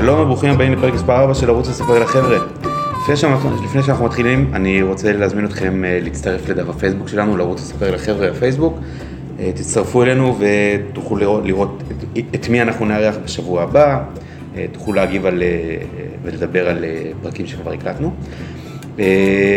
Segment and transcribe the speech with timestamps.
[0.00, 2.38] שלום וברוכים הבאים לפרק מספר 4 של ערוץ הספר לחבר'ה.
[3.02, 7.60] לפני שאנחנו, לפני שאנחנו מתחילים, אני רוצה להזמין אתכם אה, להצטרף לדף הפייסבוק שלנו, לערוץ
[7.60, 8.78] הספר לחבר'ה בפייסבוק.
[9.40, 11.82] אה, תצטרפו אלינו ותוכלו לראות, לראות
[12.18, 14.02] את, את מי אנחנו נארח בשבוע הבא,
[14.56, 15.42] אה, תוכלו להגיב על,
[16.22, 16.84] ולדבר על
[17.22, 18.12] פרקים שכבר הקלטנו.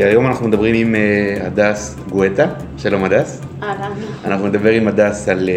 [0.06, 0.96] היום אנחנו מדברים עם
[1.42, 2.46] הדס גואטה,
[2.78, 3.42] שלום הדס.
[3.64, 3.92] אהלן.
[4.26, 5.50] אנחנו נדבר עם הדס על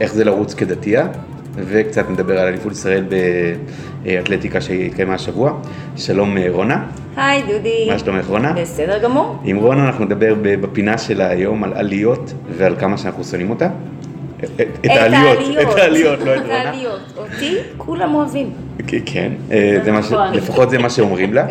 [0.00, 1.06] איך זה לרוץ כדתייה,
[1.54, 3.04] וקצת נדבר על אליפות ישראל
[4.04, 5.52] באתלטיקה שהתקיימה השבוע.
[5.96, 6.86] שלום אה, רונה.
[7.16, 7.86] היי דודי.
[7.90, 8.52] מה שלומך רונה?
[8.52, 9.36] בסדר גמור.
[9.44, 13.68] עם רונה אנחנו נדבר בפינה שלה היום על עליות ועל כמה שאנחנו שונאים אותה.
[14.44, 16.60] את העליות, את העליות, לא את רונה.
[16.60, 18.50] את העליות, אותי כולם אוהבים.
[19.06, 20.32] כן, אה, נכון.
[20.34, 21.46] לפחות זה מה שאומרים לה.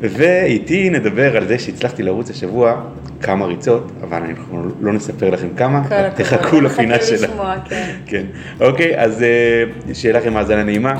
[0.00, 2.82] ואיתי נדבר על זה שהצלחתי לרוץ השבוע
[3.24, 5.82] כמה ריצות, אבל אנחנו לא נספר לכם כמה,
[6.16, 7.26] תחכו לפינה שלה.
[7.28, 7.96] לשמוע, כן.
[8.06, 8.26] כן.
[8.60, 10.94] אוקיי, אז אה, שיהיה לכם האזנה נעימה.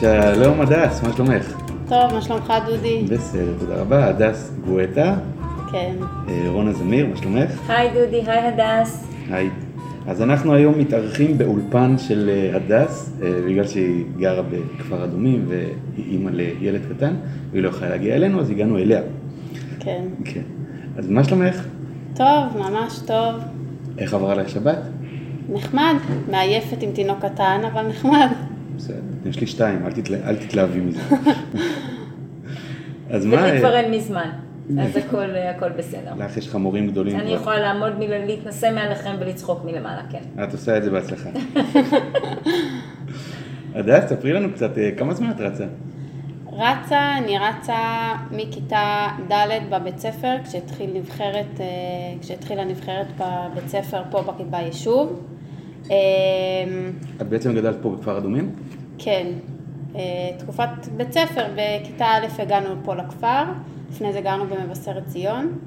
[0.00, 1.56] שלום הדס, מה שלומך?
[1.88, 3.04] טוב, מה שלומך דודי?
[3.08, 4.06] בסדר, תודה רבה.
[4.06, 5.14] הדס גואטה.
[5.72, 5.94] כן.
[6.28, 7.50] אה, רונה זמיר, מה שלומך?
[7.68, 9.04] היי דודי, היי הדס.
[9.30, 9.50] היי.
[10.06, 16.10] אז אנחנו היום מתארחים באולפן של אה, הדס, אה, בגלל שהיא גרה בכפר אדומים והיא
[16.10, 17.14] אימא לילד קטן,
[17.50, 19.00] והיא לא יכולה להגיע אלינו, אז הגענו אליה.
[19.80, 20.04] כן.
[20.24, 20.42] כן.
[20.96, 21.66] אז מה שלומך?
[22.14, 23.34] טוב, ממש טוב.
[23.98, 24.78] איך עברה לך שבת?
[25.52, 25.94] נחמד,
[26.30, 28.28] מעייפת עם תינוק קטן, אבל נחמד.
[28.76, 31.00] בסדר, יש לי שתיים, אל, תתלה, אל תתלהבי מזה.
[33.10, 33.36] אז מה...
[33.36, 34.30] ולי כבר אין מזמן.
[34.78, 36.12] אז הכל, הכל בסדר.
[36.18, 37.20] לך יש חמורים גדולים.
[37.20, 40.42] אני יכולה לעמוד, להתנשא מעליכם ולצחוק מלמעלה, כן.
[40.44, 41.30] את עושה את זה בהצלחה.
[43.74, 45.64] הדס, תספרי לנו קצת, אה, כמה זמן את רצה?
[46.52, 51.66] רצה, אני רצה מכיתה ד' בבית ספר, כשהתחיל נבחרת, אה,
[52.20, 55.20] כשהתחילה נבחרת בבית ספר פה ביישוב.
[55.90, 55.96] אה,
[57.20, 58.50] את בעצם גדלת פה בכפר אדומים?
[58.98, 59.26] כן.
[60.38, 63.42] תקופת בית ספר, בכיתה א' הגענו פה לכפר.
[63.90, 65.58] לפני זה גרנו במבשרת ציון,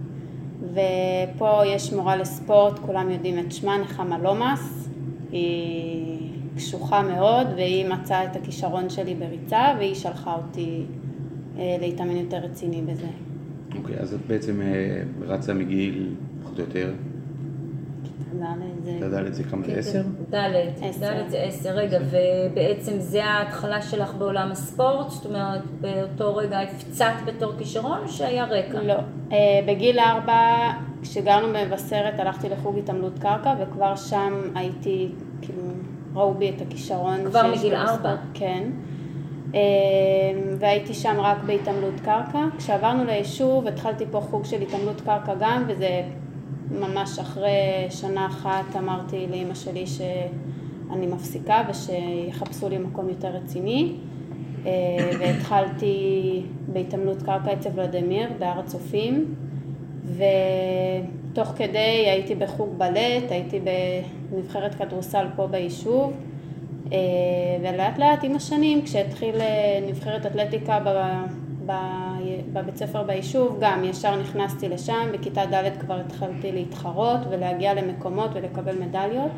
[0.72, 4.90] ופה יש מורה לספורט, כולם יודעים את שמה, נחמה לומאס,
[5.32, 10.84] היא קשוחה מאוד, והיא מצאה את הכישרון שלי בריצה, והיא שלחה אותי
[11.58, 13.08] אה, להתאמן יותר רציני בזה.
[13.78, 16.94] אוקיי, okay, אז את בעצם אה, רצה מגיל, פחות או יותר,
[18.40, 20.02] ד' זה כמה זה עשר?
[20.30, 20.36] ד',
[21.04, 25.10] ד' זה עשר, רגע, ובעצם זה ההתחלה שלך בעולם הספורט?
[25.10, 28.82] זאת אומרת, באותו רגע הפצת בתור כישרון או שהיה רקע?
[28.82, 28.94] לא.
[29.32, 30.72] אה, בגיל ארבע,
[31.02, 35.10] כשגרנו במבשרת, הלכתי לחוג התעמלות קרקע, וכבר שם הייתי,
[35.42, 35.62] כאילו,
[36.14, 37.26] ראו בי את הכישרון.
[37.26, 38.16] כבר מגיל ארבע?
[38.34, 38.64] כן.
[39.56, 39.60] אה,
[40.60, 42.46] והייתי שם רק בהתעמלות קרקע.
[42.58, 46.02] כשעברנו ליישוב, התחלתי פה חוג של התעמלות קרקע גם, וזה
[46.72, 53.94] ממש אחרי שנה אחת אמרתי לאימא שלי שאני מפסיקה ושיחפשו לי מקום יותר רציני
[54.66, 54.72] אה,
[55.20, 59.36] והתחלתי בהתעמלות קרקע אצל ולדימיר בהר הצופים
[60.06, 63.60] ותוך כדי הייתי בחוג בלט, הייתי
[64.32, 66.14] בנבחרת כדורסל פה ביישוב
[66.92, 66.98] אה,
[67.62, 70.80] ולאט לאט עם השנים כשהתחיל אה, נבחרת אתלטיקה
[72.54, 78.76] בבית ספר ביישוב, גם ישר נכנסתי לשם, בכיתה ד' כבר התחלתי להתחרות ולהגיע למקומות ולקבל
[78.80, 79.32] מדליות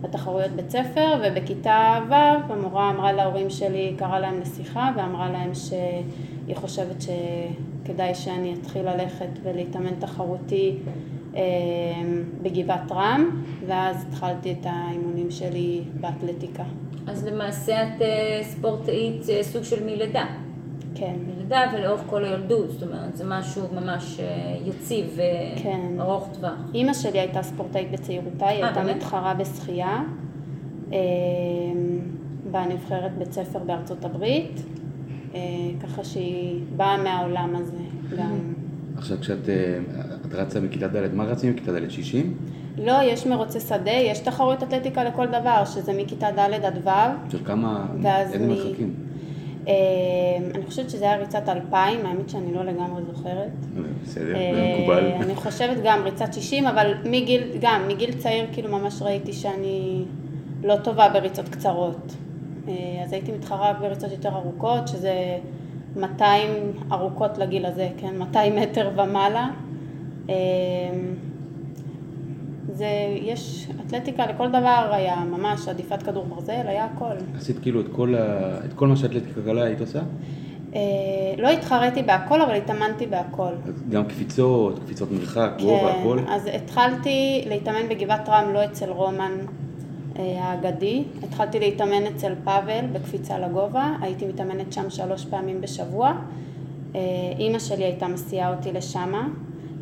[0.00, 6.56] בתחרויות בית ספר, ובכיתה ו' המורה אמרה להורים שלי, קראה להם לשיחה ואמרה להם שהיא
[6.56, 10.76] חושבת שכדאי שאני אתחיל ללכת ולהתאמן תחרותי
[11.36, 11.42] אה,
[12.42, 16.64] בגבעת רם, ואז התחלתי את האימונים שלי באתלטיקה.
[17.06, 20.24] אז למעשה את אה, ספורטאית אה, סוג של מלידה.
[20.94, 21.14] כן.
[21.26, 25.18] מלידה ולאורך כל הילדות, זאת אומרת, זה משהו ממש אה, יציב
[25.98, 26.34] וארוך כן.
[26.34, 26.70] טווח.
[26.74, 30.02] אימא שלי הייתה ספורטאית בצעירותה, היא אה, הייתה מתחרה בשחייה,
[30.92, 30.98] אה,
[32.50, 34.60] בנבחרת בית ספר בארצות הברית,
[35.82, 37.76] ככה שהיא באה מהעולם הזה
[38.16, 38.54] גם.
[38.96, 39.48] עכשיו כשאת
[40.28, 41.90] את רצה מכיתה ד', מה רצים מכיתה ד'?
[41.90, 42.36] 60?
[42.78, 47.30] לא, יש מרוצי שדה, יש תחרות אתלטיקה לכל דבר, שזה מכיתה ד' עד ו'.
[47.30, 49.03] של כמה, איזה מרחקים?
[49.66, 49.72] אמ,
[50.54, 53.50] אני חושבת שזה היה ריצת 2000, האמת שאני לא לגמרי זוכרת.
[54.02, 55.12] בסדר, זה מקובל.
[55.24, 60.04] אני חושבת גם ריצת 60, אבל מגיל, גם מגיל צעיר כאילו ממש ראיתי שאני
[60.62, 62.14] לא טובה בריצות קצרות.
[62.68, 62.72] אה,
[63.04, 65.38] אז הייתי מתחרה בריצות יותר ארוכות, שזה
[65.96, 66.50] 200
[66.92, 68.18] ארוכות לגיל הזה, כן?
[68.18, 69.48] 200 מטר ומעלה.
[72.74, 72.86] זה,
[73.22, 77.14] יש אתלטיקה לכל דבר היה, ממש עדיפת כדור ברזל, היה הכל.
[77.36, 80.00] עשית כאילו את כל, ה, את כל מה שאתלטיקה קלה היית עושה?
[80.74, 80.80] אה,
[81.38, 83.52] לא התחרתי בהכל, אבל התאמנתי בהכל.
[83.90, 86.18] גם קפיצות, קפיצות מרחק, גובה, כן, הכל?
[86.28, 89.32] אז התחלתי להתאמן בגבעת רם, לא אצל רומן
[90.18, 91.04] אה, האגדי.
[91.22, 96.12] התחלתי להתאמן אצל פאבל בקפיצה לגובה, הייתי מתאמנת שם שלוש פעמים בשבוע.
[96.94, 97.00] אה,
[97.38, 99.28] אימא שלי הייתה מסיעה אותי לשמה,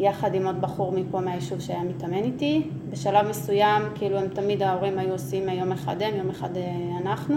[0.02, 2.62] יחד עם עוד בחור מפה מהיישוב שהיה מתאמן איתי.
[2.90, 6.62] בשלב מסוים, כאילו הם תמיד ההורים היו עושים יום אחד הם, יום אחד אה,
[7.00, 7.36] אנחנו,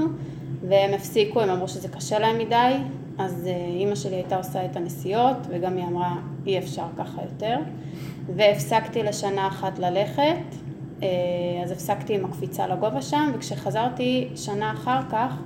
[0.68, 2.74] והם הפסיקו, הם אמרו שזה קשה להם מדי,
[3.18, 6.16] אז אימא שלי הייתה עושה את הנסיעות, וגם היא אמרה,
[6.46, 7.58] אי אפשר ככה יותר.
[8.36, 10.56] והפסקתי לשנה אחת ללכת,
[11.64, 15.38] אז הפסקתי עם הקפיצה לגובה שם, וכשחזרתי שנה אחר כך,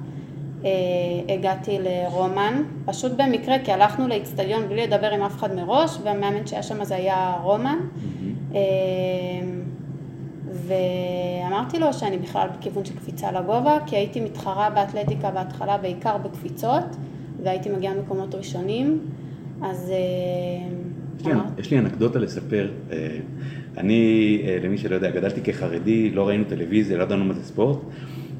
[1.29, 6.63] הגעתי לרומן, פשוט במקרה, כי הלכנו לאיצטדיון בלי לדבר עם אף אחד מראש, והמאמן שהיה
[6.63, 7.77] שם זה היה רומן.
[10.67, 16.95] ואמרתי לו שאני בכלל בכיוון של קפיצה לגובה, כי הייתי מתחרה באתלטיקה בהתחלה בעיקר בקפיצות,
[17.43, 18.99] והייתי מגיעה ממקומות ראשונים,
[19.61, 19.93] אז...
[21.23, 22.71] כן, יש לי אנקדוטה לספר.
[23.77, 27.77] אני, למי שלא יודע, גדלתי כחרדי, לא ראינו טלוויזיה, לא ידענו מה זה ספורט,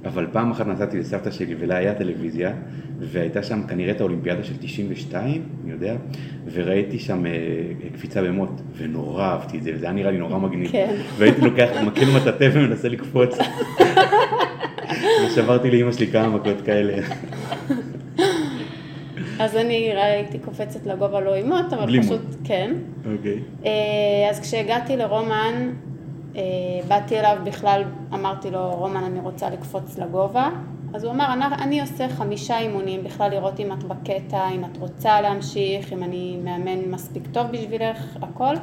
[0.06, 2.54] אבל פעם אחת נסעתי לסבתא שלי ולה היה טלוויזיה,
[3.00, 5.96] והייתה שם כנראה את האולימפיאדה של 92, אני יודע,
[6.54, 7.24] וראיתי שם
[7.94, 10.72] קפיצה במוט, ונורא אהבתי את זה, וזה היה נראה לי נורא מגניב.
[10.72, 10.96] כן.
[11.18, 13.38] והייתי לוקח מקל מטאטא ומנסה לקפוץ.
[15.28, 16.94] ושברתי לאימא שלי כמה מכות כאלה.
[19.40, 22.36] אז אני הייתי קופצת לגובה לא עם מוט, אבל פשוט, מוט.
[22.44, 22.74] כן.
[23.12, 23.40] אוקיי.
[24.30, 25.70] אז כשהגעתי לרומן,
[26.88, 27.84] באתי אליו בכלל,
[28.14, 30.50] אמרתי לו, רומן, אני רוצה לקפוץ לגובה.
[30.94, 34.78] אז הוא אמר, אני, אני עושה חמישה אימונים, בכלל לראות אם את בקטע, אם את
[34.78, 38.56] רוצה להמשיך, אם אני מאמן מספיק טוב בשבילך, הכל.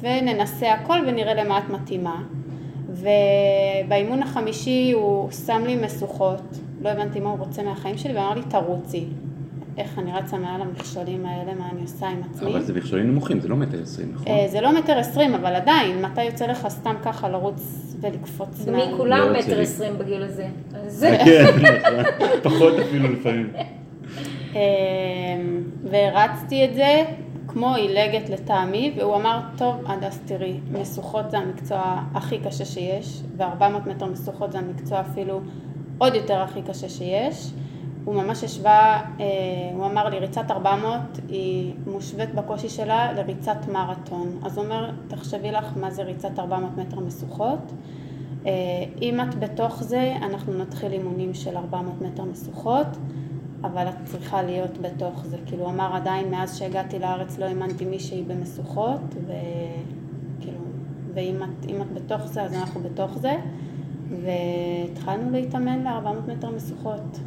[0.00, 2.22] וננסה הכל ונראה למה את מתאימה.
[2.88, 8.42] ובאימון החמישי הוא שם לי משוכות, לא הבנתי מה הוא רוצה מהחיים שלי, ואמר לי,
[8.42, 9.04] תרוצי.
[9.78, 12.50] איך אני רצה מעל המכשולים האלה, מה אני עושה עם עצמי.
[12.50, 14.32] אבל זה מכשולים נמוכים, זה לא מטר עשרים, נכון?
[14.48, 19.32] זה לא מטר עשרים, אבל עדיין, מתי יוצא לך סתם ככה לרוץ ולקפוץ ומי לא
[19.38, 19.60] מטר.
[19.60, 20.46] עשרים בגיל הזה.
[20.74, 22.28] אז כן, נכון.
[22.52, 23.52] פחות אפילו לפעמים.
[24.54, 24.58] אמ,
[25.90, 27.04] והרצתי את זה
[27.48, 33.88] כמו עילגת לטעמי, והוא אמר, טוב, הדס תראי, משוכות זה המקצוע הכי קשה שיש, ו-400
[33.88, 35.40] מטר משוכות זה המקצוע אפילו
[35.98, 37.50] עוד יותר הכי קשה שיש.
[38.04, 39.24] הוא ממש השווה, אה,
[39.74, 44.38] הוא אמר לי, ריצת 400 היא מושווית בקושי שלה לריצת מרתון.
[44.42, 47.72] אז הוא אומר, תחשבי לך מה זה ריצת 400 מטר משוכות.
[48.46, 48.52] אה,
[49.02, 52.86] אם את בתוך זה, אנחנו נתחיל אימונים של 400 מטר משוכות,
[53.62, 55.36] אבל את צריכה להיות בתוך זה.
[55.46, 60.58] כאילו, הוא אמר, עדיין מאז שהגעתי לארץ לא האמנתי מישהי במשוכות, וכאילו,
[61.14, 63.36] ואם את, את בתוך זה, אז אנחנו בתוך זה.
[64.22, 67.18] והתחלנו להתאמן ל-400 מטר משוכות.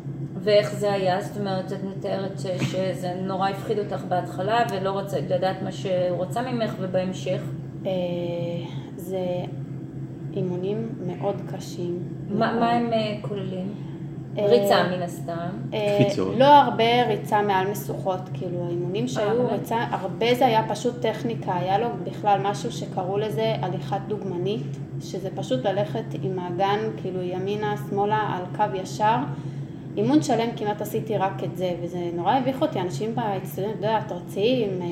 [0.43, 1.21] ואיך זה היה?
[1.21, 6.21] זאת אומרת, את מתארת ש- שזה נורא הפחיד אותך בהתחלה ולא רצית לדעת מה שהוא
[6.23, 7.41] רצה ממך ובהמשך.
[7.85, 7.91] אה,
[8.95, 9.19] זה
[10.33, 11.99] אימונים מאוד קשים.
[12.29, 12.59] מה מאוד.
[12.59, 13.73] מה הם אה, כוללים?
[14.37, 15.49] אה, ריצה מן הסתם.
[15.73, 16.35] אה, קפיצות.
[16.37, 19.47] לא הרבה ריצה מעל משוכות, כאילו האימונים שהיו?
[19.51, 24.63] ריצה, הרבה זה היה פשוט טכניקה, היה לו בכלל משהו שקראו לזה הליכת דוגמנית,
[25.01, 29.15] שזה פשוט ללכת עם האגן כאילו ימינה, שמאלה, על קו ישר.
[29.97, 33.99] אימון שלם כמעט עשיתי רק את זה, וזה נורא הביך אותי, אנשים באצטדיון, אתה יודע,
[34.11, 34.87] ארציים, אה,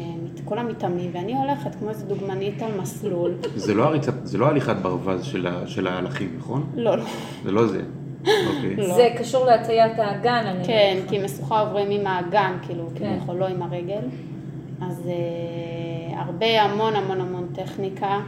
[0.45, 3.31] כולם מתאמנים, ואני הולכת כמו איזה דוגמנית על מסלול.
[3.55, 6.69] זה לא הריצת, זה לא הליכת ברווז של ה- של ההלכים, נכון?
[6.75, 7.03] לא, לא.
[7.43, 7.81] זה לא זה.
[8.21, 8.75] אוקיי.
[8.77, 8.95] לא.
[8.95, 10.97] זה קשור להטיית האגן, אני כן.
[11.09, 13.15] כי משוכה עוברים עם האגן, כאילו, כן.
[13.17, 14.01] כביכול, לא עם הרגל.
[14.81, 18.19] אז אה, הרבה, המון המון המון טכניקה,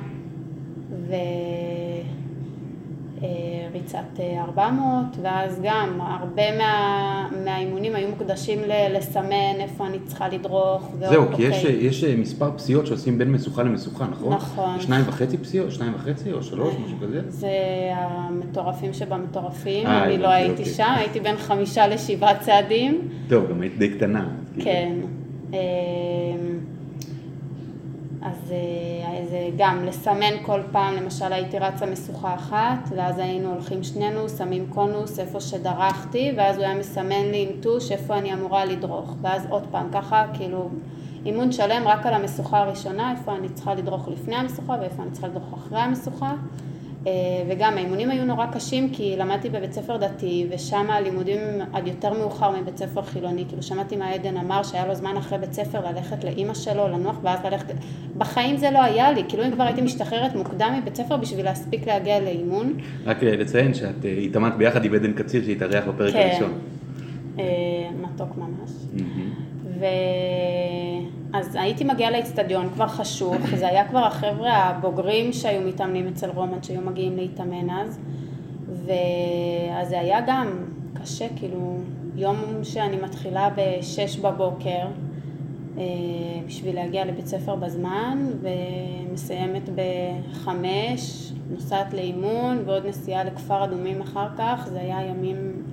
[3.22, 10.92] וריצת 400, ואז גם הרבה מה, מהאימונים היו מוקדשים ל- לסמן איפה אני צריכה לדרוך.
[11.00, 11.78] זהו, כי יש, אוקיי.
[11.88, 14.34] יש אה, מספר פסיעות שעושים בין משוכה למשוכה, נכון?
[14.34, 14.80] נכון.
[14.82, 17.22] שניים וחצי פסיעות, שניים וחצי או שלוש, משהו כזה?
[17.28, 17.50] זה
[17.94, 20.66] המטורפים שבמטורפים, אה, אני הבנתי, לא הייתי אוקיי.
[20.66, 23.02] שם, הייתי בין חמישה לשבעה צעדים.
[23.30, 24.28] טוב, גם היית די קטנה.
[24.60, 25.08] כאילו.
[28.22, 33.84] אז אה, זה גם לסמן כל פעם, למשל הייתי רצה משוכה אחת, ואז היינו הולכים
[33.84, 38.66] שנינו, שמים קונוס איפה שדרכתי, ואז הוא היה מסמן לי עם טוש איפה אני אמורה
[38.66, 40.70] לדרוך, ואז עוד פעם, ככה כאילו
[41.26, 45.28] אימון שלם רק על המשוכה הראשונה, איפה אני צריכה לדרוך לפני המשוכה ואיפה אני צריכה
[45.28, 46.34] לדרוך אחרי המשוכה.
[47.08, 51.40] אה, וגם האימונים היו נורא קשים כי למדתי בבית ספר דתי ושם הלימודים
[51.74, 55.38] עד יותר מאוחר מבית ספר חילוני, כאילו שמעתי מה עדן אמר שהיה לו זמן אחרי
[55.38, 57.74] בית ספר ללכת לאימא שלו, לנוח ואז ללכת,
[58.18, 61.88] בחיים זה לא היה לי, כאילו אם כבר הייתי משתחררת מוקדם מבית ספר בשביל להספיק
[61.88, 62.74] להגיע לאימון,
[63.06, 66.30] רק אה, לציין שאת אה, התאמנת ביחד עם עדן קציר שהתארח בפרק כן.
[66.32, 66.54] הראשון.
[68.02, 68.72] מתוק ממש.
[68.94, 69.48] מהמם.
[71.34, 76.64] ואז הייתי מגיעה לאצטדיון כבר חשוך, זה היה כבר החבר'ה הבוגרים שהיו מתאמנים אצל רומן,
[76.64, 78.00] שהיו מגיעים להתאמן אז,
[78.68, 80.48] ואז זה היה גם
[80.94, 81.78] קשה, כאילו,
[82.16, 84.88] יום שאני מתחילה ב-6 בבוקר,
[85.78, 85.84] אה,
[86.48, 90.50] בשביל להגיע לבית ספר בזמן, ומסיימת ב-5,
[91.50, 95.64] נוסעת לאימון, ועוד נסיעה לכפר אדומים אחר כך, זה היה ימים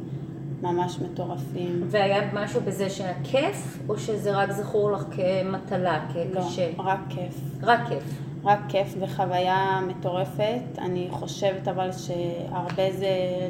[0.64, 1.82] ממש מטורפים.
[1.86, 6.70] והיה משהו בזה שהיה כיף, או שזה רק זכור לך כמטלה, לא, כקשה?
[6.78, 7.40] רק כיף.
[7.62, 8.02] רק כיף.
[8.44, 10.78] רק כיף וחוויה מטורפת.
[10.78, 13.08] אני חושבת אבל שהרבה זה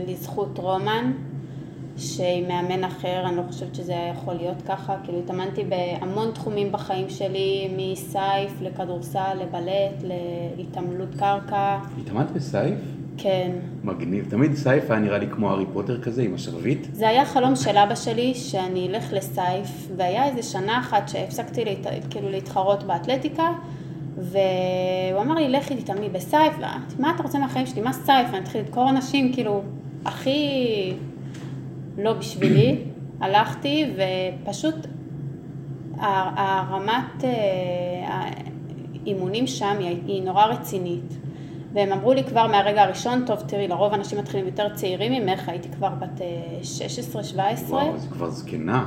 [0.09, 1.13] לזכות רומן,
[1.97, 4.97] שעם מאמן אחר, אני לא חושבת שזה היה יכול להיות ככה.
[5.05, 10.03] כאילו התאמנתי בהמון תחומים בחיים שלי, מסייף לכדורסל, לבלט,
[10.57, 11.79] להתעמלות קרקע.
[12.01, 12.79] התאמנת בסייף?
[13.19, 13.51] כן.
[13.85, 14.27] מגניב.
[14.31, 16.87] תמיד סייף היה נראה לי כמו הארי פוטר כזה, עם השרביט.
[16.93, 21.87] זה היה חלום של אבא שלי, שאני אלך לסייף, והיה איזה שנה אחת שהפסקתי להת...
[22.11, 23.53] כאילו להתחרות באתלטיקה,
[24.17, 27.83] והוא אמר לי, לכי תתאמני בסייף, ואמרתי, מה אתה רוצה מהחיים שלי?
[27.83, 28.29] מה סייף?
[28.29, 29.63] אני אתחיל לדקור אנשים, כאילו,
[30.05, 30.93] הכי
[31.99, 32.79] לא בשבילי.
[33.21, 34.75] הלכתי, ופשוט
[35.97, 37.31] הרמת אה,
[39.05, 41.24] האימונים שם היא נורא רצינית.
[41.75, 45.69] והם אמרו לי כבר מהרגע הראשון, טוב, תראי, לרוב אנשים מתחילים יותר צעירים ממך, הייתי
[45.69, 46.27] כבר בת אה,
[47.35, 47.39] 16-17.
[47.69, 48.87] וואו, זה כבר זקנה.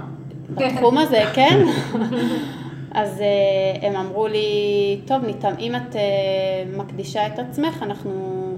[0.50, 1.66] בתחום הזה, כן?
[2.92, 4.48] אז אה, הם אמרו לי,
[5.06, 6.02] טוב, ניתאם, אם את אה,
[6.78, 8.12] מקדישה את עצמך, אנחנו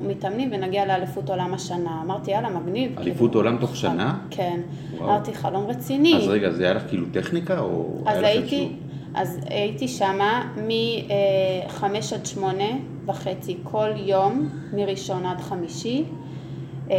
[0.07, 2.01] מתאמנים ונגיע לאליפות עולם השנה.
[2.05, 2.99] אמרתי, יאללה, מגניב.
[2.99, 4.17] אליפות כאילו, עולם תוך שנה?
[4.29, 4.59] כן.
[4.97, 5.09] וואו.
[5.09, 6.15] אמרתי, חלום רציני.
[6.15, 8.71] אז רגע, זה היה לך כאילו טכניקה, או אז הייתי,
[9.13, 12.69] אז הייתי שמה מחמש עד שמונה
[13.09, 16.05] וחצי כל יום, מראשון עד חמישי.
[16.91, 16.95] אה,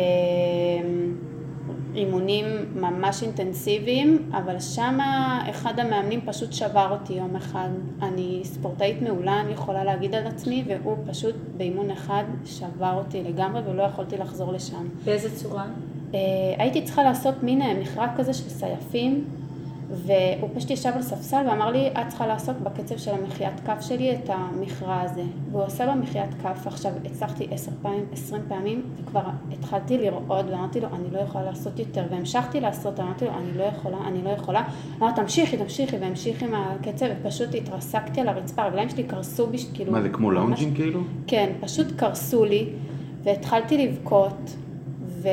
[1.94, 7.68] אימונים ממש אינטנסיביים, אבל שמה אחד המאמנים פשוט שבר אותי יום אחד.
[8.02, 13.62] אני ספורטאית מעולה, אני יכולה להגיד על עצמי, והוא פשוט באימון אחד שבר אותי לגמרי
[13.66, 14.88] ולא יכולתי לחזור לשם.
[15.04, 15.64] באיזה צורה?
[16.14, 16.18] אה,
[16.58, 19.24] הייתי צריכה לעשות מין אה, מכרז כזה של סייפים,
[19.90, 24.14] והוא פשוט ישב על ספסל ואמר לי, את צריכה לעשות בקצב של המחיאת כף שלי
[24.14, 25.22] את המכרז הזה.
[25.50, 30.88] והוא עושה במחיאת כף, עכשיו הצלחתי עשר פעמים, עשרים פעמים, וכבר התחלתי לרעוד, ואמרתי לו,
[30.88, 34.62] אני לא יכולה לעשות יותר, והמשכתי לעשות, אמרתי לו, אני לא יכולה, אני לא יכולה.
[34.98, 39.46] אמר, תמשיכי, תמשיכי, והמשיך עם הקצב, ופשוט התרסקתי על הרצפה, הרגליים שלי קרסו.
[39.74, 39.92] כאילו...
[39.92, 41.00] מה זה כמו lunging כאילו?
[41.26, 42.68] כן, פשוט קרסו לי,
[43.22, 44.56] והתחלתי לבכות,
[45.22, 45.28] ו...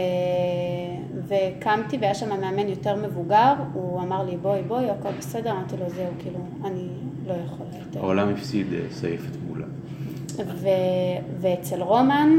[1.28, 5.90] וקמתי והיה שם מאמן יותר מבוגר, הוא אמר לי בואי בואי, הכל בסדר, אמרתי לו
[5.90, 6.88] זהו, כאילו, אני
[7.28, 8.00] לא יכולה יותר.
[8.00, 9.66] העולם הפסיד אה, סייפת מולה.
[10.36, 10.68] ו...
[11.40, 12.30] ואצל רומן,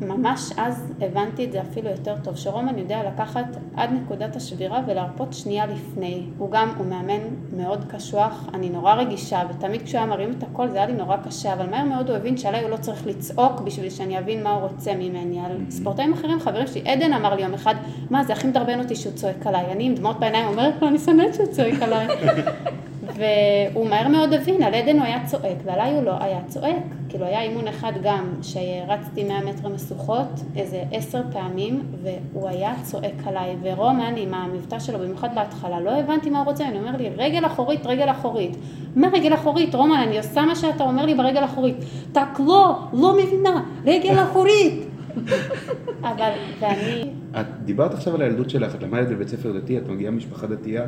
[0.00, 5.32] ממש אז הבנתי את זה אפילו יותר טוב, שרומן יודע לקחת עד נקודת השבירה ולהרפות
[5.32, 6.22] שנייה לפני.
[6.38, 7.20] הוא גם, הוא מאמן
[7.56, 11.16] מאוד קשוח, אני נורא רגישה, ותמיד כשהוא היה מרים את הכל זה היה לי נורא
[11.16, 14.50] קשה, אבל מהר מאוד הוא הבין שעליי הוא לא צריך לצעוק בשביל שאני אבין מה
[14.50, 15.40] הוא רוצה ממני.
[15.40, 17.74] על ספורטאים אחרים, חברים שלי, עדן אמר לי יום אחד,
[18.10, 19.72] מה זה הכי מדרבן אותי שהוא צועק עליי.
[19.72, 22.06] אני עם דמעות בעיניים אומרת לו, אני שונאת שהוא צועק עליי.
[23.18, 26.82] והוא מהר מאוד הבין, על עדן הוא היה צועק, ועליי הוא לא היה צועק.
[27.08, 33.26] כאילו היה אימון אחד גם, שרצתי 100 מטר משוכות, איזה עשר פעמים, והוא היה צועק
[33.26, 33.56] עליי.
[33.62, 37.46] ורומן עם המבטא שלו, במיוחד בהתחלה, לא הבנתי מה הוא רוצה, אני אומר לי, רגל
[37.46, 38.56] אחורית, רגל אחורית.
[38.96, 39.74] מה רגל אחורית?
[39.74, 41.76] רומן, אני עושה מה שאתה אומר לי ברגל אחורית.
[42.16, 44.84] רק לא, לא מבינה, רגל אחורית.
[46.10, 47.04] אבל, ואני,
[47.40, 50.82] את דיברת עכשיו על הילדות שלך, את למדת בבית ספר דתי, את מגיעה ממשפחה דתייה,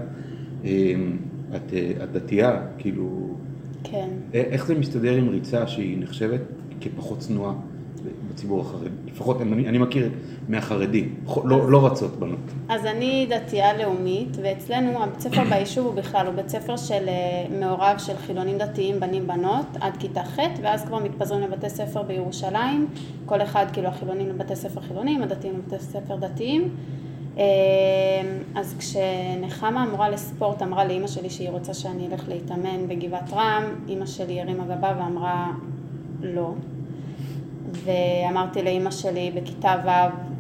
[0.64, 0.94] אה,
[1.56, 3.34] את, אה, את דתייה, כאילו,
[3.84, 4.08] כן.
[4.34, 6.40] אה, איך זה מסתדר עם ריצה שהיא נחשבת
[6.80, 7.54] כפחות צנועה
[8.30, 8.88] בציבור החרדי?
[9.06, 10.10] לפחות אני, אני מכיר
[10.48, 11.08] מהחרדי,
[11.44, 12.38] לא, לא רצות בנות.
[12.68, 17.58] אז אני דתייה לאומית, ואצלנו הבית ספר ביישוב הוא בכלל, הוא בית ספר של אה,
[17.60, 22.86] מעורב של חילונים דתיים, בנים בנות, עד כיתה ח', ואז כבר מתפזרים לבתי ספר בירושלים,
[23.26, 26.70] כל אחד, כאילו החילונים לבתי ספר חילונים, הדתיים לבתי ספר דתיים.
[27.38, 27.44] אה,
[28.54, 34.06] אז כשנחמה המורה לספורט אמרה לאימא שלי שהיא רוצה שאני אלך להתאמן בגבעת רם, אימא
[34.06, 35.52] שלי הרימה גבה ואמרה
[36.22, 36.52] לא.
[37.72, 40.30] ואמרתי לאימא שלי בכיתה ו',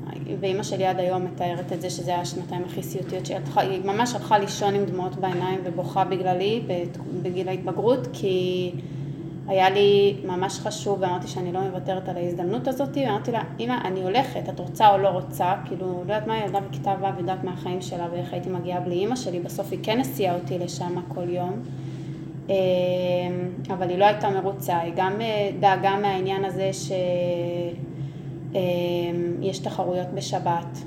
[0.40, 4.38] ואימא שלי עד היום מתארת את זה שזה היה השנתיים הכי סיוטיות שהיא ממש הלכה
[4.38, 6.62] לישון עם דמעות בעיניים ובוכה בגללי
[7.22, 8.72] בגיל ההתבגרות, כי
[9.50, 14.02] היה לי ממש חשוב ואמרתי שאני לא מוותרת על ההזדמנות הזאת, ואמרתי לה, אמא, אני
[14.02, 17.82] הולכת, את רוצה או לא רוצה, כאילו, לא יודעת מה ילדה בכיתה ו' יודעת מהחיים
[17.82, 21.62] שלה ואיך הייתי מגיעה בלי אימא שלי, בסוף היא כן הסיעה אותי לשם כל יום.
[22.48, 22.54] אמ,
[23.70, 26.70] אבל היא לא הייתה מרוצה, היא גם אה, דאגה מהעניין הזה
[29.42, 30.78] שיש תחרויות בשבת.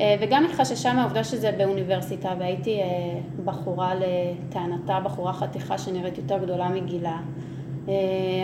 [0.00, 2.86] אה, וגם היא חששה מהעובדה שזה באוניברסיטה, והייתי אה,
[3.44, 7.18] בחורה לטענתה, בחורה חתיכה שנראית יותר גדולה מגילה.
[7.88, 7.94] אה,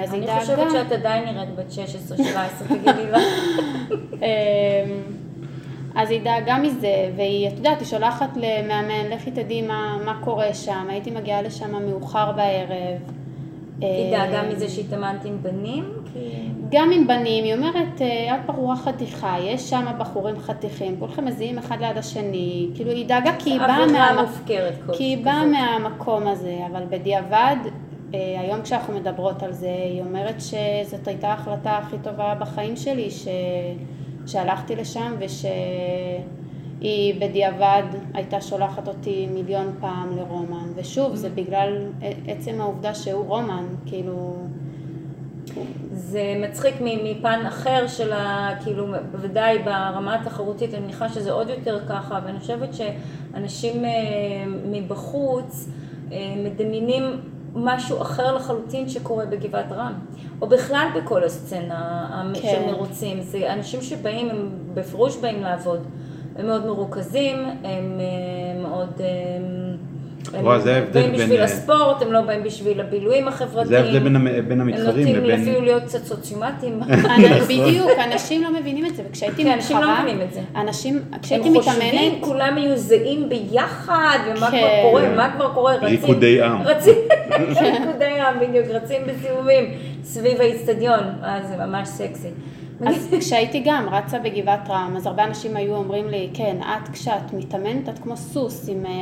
[0.05, 0.41] אז היא אני דאגה...
[0.41, 1.73] חושבת שאת עדיין נראית בת
[2.13, 3.19] 16-17, תגידי לה.
[4.23, 5.15] אמ,
[5.95, 10.55] אז היא דאגה מזה, והיא, את יודעת, היא שולחת למאמן, לכי תדעי מה, מה קורה
[10.55, 12.99] שם, הייתי מגיעה לשם מאוחר בערב.
[13.81, 15.85] היא דאגה מזה שהתאמנת עם בנים?
[16.71, 21.59] גם עם בנים, היא אומרת, "אה, את בחורה חתיכה, יש שם בחורים חתיכים, כולכם מזיעים
[21.59, 24.23] אחד ליד השני, כאילו היא דאגה כי היא באה מה...
[24.93, 27.71] כי היא באה מהמקום הזה, אבל בדיעבד, אה,
[28.39, 33.29] היום כשאנחנו מדברות על זה, היא אומרת שזאת הייתה ההחלטה הכי טובה בחיים שלי, ש...
[34.27, 37.83] שהלכתי לשם ושהיא בדיעבד
[38.15, 41.87] הייתה שולחת אותי מיליון פעם לרומן, ושוב, זה בגלל
[42.27, 44.37] עצם העובדה שהוא רומן, כאילו...
[45.93, 48.51] זה מצחיק מפן אחר של ה...
[48.65, 53.91] כאילו, בוודאי ברמה התחרותית, אני מניחה שזה עוד יותר ככה, ואני חושבת שאנשים אה,
[54.71, 55.69] מבחוץ
[56.13, 57.21] אה, מדמיינים
[57.55, 59.93] משהו אחר לחלוטין שקורה בגבעת רם,
[60.41, 62.41] או בכלל בכל הסצנה כן.
[62.49, 63.21] של מרוצים.
[63.23, 65.81] זה אנשים שבאים, הם בפירוש באים לעבוד.
[66.39, 68.89] הם מאוד מרוכזים, הם אה, מאוד...
[69.01, 69.07] אה,
[70.39, 73.67] הם רואה, זה ההבדל באים בין, בשביל אה, הספורט, הם לא באים בשביל הבילויים החברתיים.
[73.67, 75.41] זה ההבדל בין המ- בין המתחרים הם נוטים לבין...
[75.43, 76.81] אפילו להיות קצת סוציומטיים.
[77.49, 80.41] בדיוק, אנשים לא מבינים את זה, וכשהייתי כן, אנשים לא מתחרה, מבינים את זה.
[80.57, 84.59] אנשים, הם כשהייתי חושבים, מתאמנת, כולם יהיו זהים ביחד, ומה כן.
[84.59, 85.87] כבר קורה, מה כבר קורה, רצים.
[85.89, 86.63] ריקודי עם.
[86.63, 86.95] רצים,
[87.31, 89.65] ריקודי עם, בדיוק, רצים בסיבובים
[90.03, 92.31] סביב האיצטדיון, אה, זה ממש סקסי.
[92.87, 97.33] אז כשהייתי גם רצה בגבעת רם, אז הרבה אנשים היו אומרים לי, כן, את כשאת
[97.33, 98.93] מתאמנת, את כמו סוס עם אה,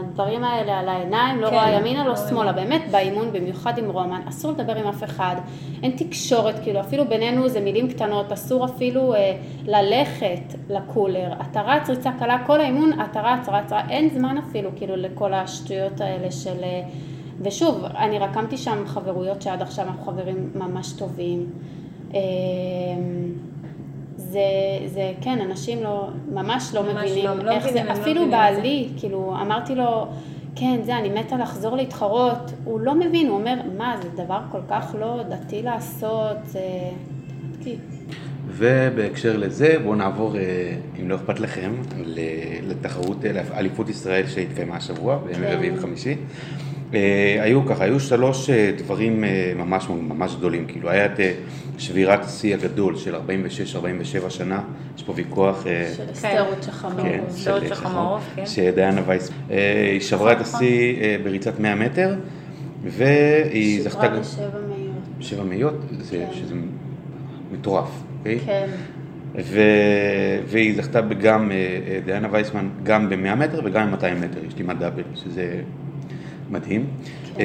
[0.00, 2.52] הדברים האלה על העיניים, לא כן, רואה ימינה, לא לא שמאלה.
[2.52, 5.36] באמת, באימון, במיוחד עם רומן, אסור לדבר עם אף אחד,
[5.82, 9.36] אין תקשורת, כאילו, אפילו בינינו זה מילים קטנות, אסור אפילו אה,
[9.66, 11.32] ללכת לקולר.
[11.50, 15.34] אתה רץ ריצה קלה, כל האימון, אתה רץ, רץ, רץ, אין זמן אפילו, כאילו, לכל
[15.34, 16.62] השטויות האלה של...
[16.62, 16.82] אה,
[17.42, 21.46] ושוב, אני רקמתי שם חברויות שעד עכשיו אנחנו חברים ממש טובים.
[22.14, 22.18] אמ,
[24.16, 24.40] זה,
[24.86, 28.02] זה, כן, אנשים לא, ממש לא ממש מבינים לא, לא איך מבינים, זה, הם לא
[28.02, 28.56] אפילו מבינים את זה.
[28.60, 30.06] בעלי, כאילו, אמרתי לו,
[30.56, 34.60] כן, זה, אני מתה לחזור להתחרות, הוא לא מבין, הוא אומר, מה, זה דבר כל
[34.68, 36.60] כך לא דתי לעשות, זה...
[37.64, 37.76] כי...
[38.48, 40.42] ובהקשר לזה, בואו נעבור, אה,
[41.00, 41.72] אם לא אכפת לכם,
[42.04, 42.20] ל-
[42.70, 45.52] לתחרות אה, לאליפות ישראל שהתקיימה השבוע, בימי כן.
[45.56, 46.16] רביעי וחמישי.
[46.94, 51.20] אה, היו ככה, היו שלוש אה, דברים אה, ממש ממש גדולים, כאילו היה את
[51.78, 53.18] שבירת השיא הגדול של 46-47
[54.30, 54.60] שנה,
[54.96, 55.62] יש פה ויכוח,
[55.96, 56.12] של כן.
[56.12, 57.02] אסתר רות שחמור.
[57.02, 58.46] כן, של שחמרוב, כן.
[58.46, 62.14] שדיינה וייס, היא שברה את השיא אה, בריצת 100 מטר,
[62.84, 64.92] והיא זכתה שברה גם בשבע מאיות.
[65.20, 66.34] שבע מאיות, זה- כן.
[66.34, 66.54] שזה
[67.52, 68.38] מטורף, אוקיי?
[68.46, 68.66] כן,
[69.44, 69.60] ו...
[70.46, 71.50] והיא זכתה גם,
[72.04, 75.60] דיאנה וייסמן, גם ב-100 מטר וגם ב-200 מטר, יש לימת דאבל, שזה
[76.50, 76.86] מדהים.
[77.34, 77.40] כן.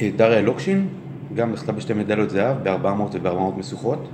[0.00, 0.88] אה, דריה לוקשין,
[1.34, 4.08] גם זכתה בשתי מדליות זהב, ב-400 וב-400 משוכות.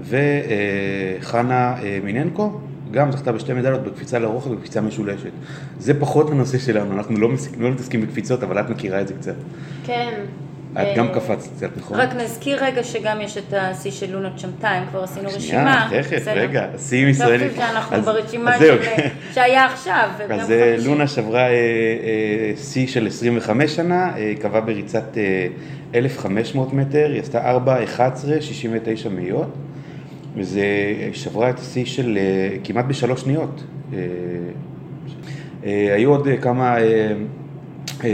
[0.00, 2.52] וחנה אה, מיננקו,
[2.90, 5.30] גם זכתה בשתי מדליות בקפיצה לרוחב ובקפיצה משולשת.
[5.78, 7.28] זה פחות הנושא שלנו, אנחנו לא.
[7.58, 9.34] לא מתעסקים בקפיצות, אבל את מכירה את זה קצת.
[9.84, 10.20] כן.
[10.82, 12.00] את גם אה, קפצת קצת, נכון?
[12.00, 15.88] רק נזכיר רגע שגם יש את השיא של לונות שמתיים, כבר עשינו שנייה, רשימה.
[16.02, 16.40] תכף, בסדר.
[16.40, 17.48] רגע, שיאים ישראלים.
[17.50, 18.58] חשבתי שאנחנו אז- ברשימה.
[18.58, 18.78] של-
[19.34, 20.08] שהיה עכשיו.
[20.30, 20.76] אז אה.
[20.84, 21.56] לונה שברה אה, אה,
[22.56, 25.46] שיא של 25 שנה, אה, קבעה בריצת אה,
[25.94, 29.52] 1,500 מטר, היא עשתה 4, 11, 69 מאיות,
[30.36, 33.62] וזה אה, שברה את השיא של אה, כמעט בשלוש שניות.
[33.92, 33.98] אה,
[35.66, 37.12] אה, היו עוד אה, כמה אה,
[38.04, 38.08] אה,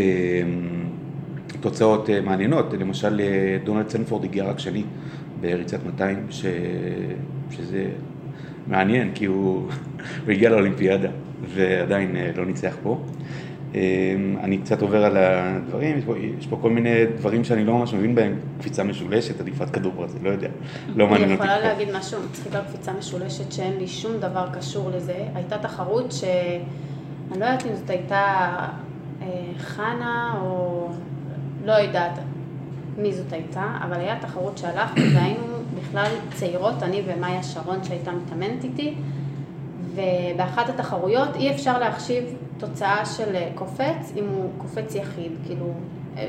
[1.62, 4.84] תוצאות אה, מעניינות, למשל אה, דונלד סנפורד הגיע רק שני
[5.40, 6.44] בריצת 200, ש...
[7.50, 7.84] שזה
[8.66, 9.68] מעניין, כי הוא,
[10.24, 11.08] הוא הגיע לאולימפיאדה
[11.54, 12.98] ועדיין אה, לא ניצח פה.
[13.74, 13.80] אה,
[14.40, 17.94] אני קצת עובר על הדברים, יש פה, יש פה כל מיני דברים שאני לא ממש
[17.94, 20.48] מבין בהם, קפיצה משולשת, עדיפת כדור ברזל, לא יודע,
[20.96, 21.44] לא מעניין אני אותי.
[21.44, 21.68] יכולה פה.
[21.68, 25.16] להגיד משהו מצחיק על קפיצה משולשת שאין לי שום דבר קשור לזה.
[25.34, 28.52] הייתה תחרות שאני לא יודעת אם זאת הייתה
[29.22, 29.26] אה,
[29.58, 30.88] חנה או
[31.64, 32.18] לא יודעת
[32.98, 35.46] מי זאת הייתה, אבל היה תחרות שהלכנו והיינו
[35.80, 38.94] בכלל צעירות, אני ומאיה שרון שהייתה מתאמנת איתי,
[39.94, 42.24] ובאחת התחרויות אי אפשר להחשיב
[42.58, 45.72] תוצאה של אה, קופץ אם הוא קופץ יחיד, כאילו,
[46.16, 46.28] אה,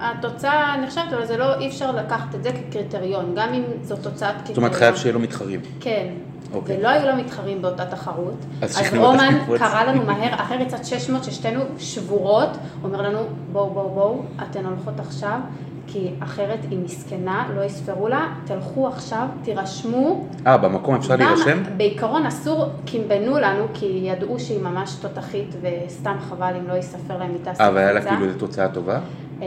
[0.00, 4.34] התוצאה נחשבת, אבל זה לא, אי אפשר לקחת את זה כקריטריון, גם אם זו תוצאת
[4.34, 4.46] קריטריון.
[4.46, 5.60] זאת אומרת, חייב שיהיה לו מתחרים.
[5.80, 6.06] כן.
[6.54, 6.76] אוקיי.
[6.78, 8.44] ולא היו לו מתחרים באותה תחרות.
[8.62, 9.38] אז אז רומן.
[9.58, 12.50] קרא לנו מהר, אחרי ריצת 600 ששתינו שבורות,
[12.84, 13.18] אומר לנו,
[13.52, 15.38] בואו, בואו, בואו, אתן הולכות עכשיו
[15.86, 20.26] כי אחרת היא מסכנה, לא יספרו לה, תלכו עכשיו, תירשמו.
[20.46, 21.62] אה, במקום אפשר להירשם?
[21.76, 27.34] בעיקרון אסור, קימבנו לנו, כי ידעו שהיא ממש תותחית, וסתם חבל אם לא יספר להם
[27.34, 28.02] איתה אה, והיה לה.
[28.02, 29.00] כאילו איזו תוצאה טובה?
[29.42, 29.46] אה,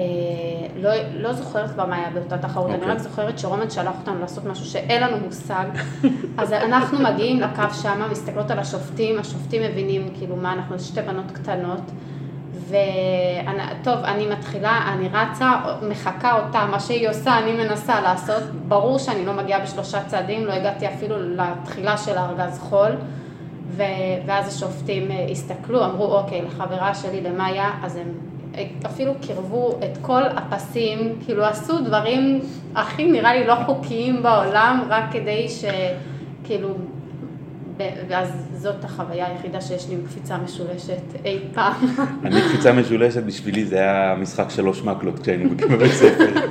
[0.76, 2.92] לא, לא זוכרת כבר מה היה באותה תחרות, אני אוקיי.
[2.92, 5.66] רק זוכרת שרומן שלח אותנו לעשות משהו שאין לנו מושג.
[6.38, 11.32] אז אנחנו מגיעים לקו שמה, מסתכלות על השופטים, השופטים מבינים כאילו מה אנחנו, שתי בנות
[11.32, 11.82] קטנות.
[12.68, 15.52] וטוב, אני מתחילה, אני רצה,
[15.90, 18.44] מחקה אותה, מה שהיא עושה, אני מנסה לעשות.
[18.68, 22.92] ברור שאני לא מגיעה בשלושה צעדים, לא הגעתי אפילו לתחילה של הארגז חול.
[23.70, 23.84] ו-
[24.26, 28.08] ואז השופטים אה, הסתכלו, אמרו, אוקיי, לחברה שלי, למאיה, אז הם
[28.86, 32.40] אפילו קירבו את כל הפסים, כאילו עשו דברים
[32.76, 36.70] הכי נראה לי לא חוקיים בעולם, רק כדי שכאילו,
[37.78, 41.74] ב- ואז זאת החוויה היחידה שיש לי עם קפיצה משולשת אי פעם.
[42.26, 46.30] אני קפיצה משולשת בשבילי זה היה משחק שלוש מקלות כשהיינו בבית ספר.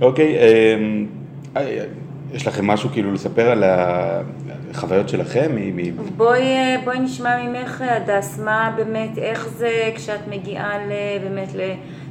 [0.00, 1.06] אוקיי, אמ,
[1.56, 1.84] אה,
[2.34, 3.64] יש לכם משהו כאילו לספר על
[4.70, 5.50] החוויות שלכם?
[5.54, 10.90] מ- מ- בואי, אה, בואי נשמע ממך, הדס, מה באמת, איך זה כשאת מגיעה ל,
[11.22, 11.48] באמת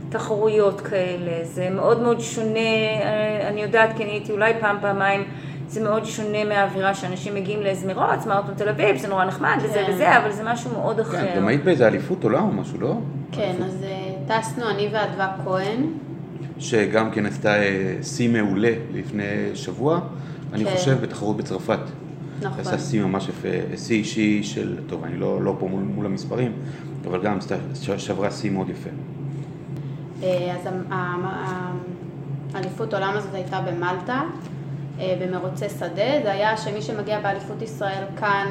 [0.07, 1.31] לתחרויות כאלה?
[1.43, 5.23] זה מאוד מאוד שונה, אה, אני יודעת כי אני הייתי אולי פעם, פעמיים,
[5.67, 9.83] זה מאוד שונה מהאווירה שאנשים מגיעים לאיזה מרוץ, מרתון תל אביב, זה נורא נחמד וזה
[9.87, 9.93] כן.
[9.93, 11.17] וזה, אבל זה משהו מאוד אחר.
[11.17, 12.93] כן, גם היית באיזה אליפות עולם או משהו, לא?
[13.31, 15.83] כן, אז אה, טסנו אני ואדווה כהן.
[16.59, 19.99] שגם כן עשתה אה, שיא מעולה לפני שבוע,
[20.53, 20.75] אני כן.
[20.75, 21.79] חושב בתחרות בצרפת.
[22.41, 22.59] נכון.
[22.59, 26.51] עשה שיא ממש יפה, שיא אישי של, טוב, אני לא, לא פה מול, מול המספרים,
[27.07, 27.37] אבל גם
[27.97, 28.89] שברה שיא מאוד יפה.
[30.23, 30.73] אה, אז
[32.53, 34.21] האליפות עולם הזאת הייתה במלטה,
[34.99, 38.47] אה, במרוצי שדה, זה היה שמי שמגיע באליפות ישראל כאן,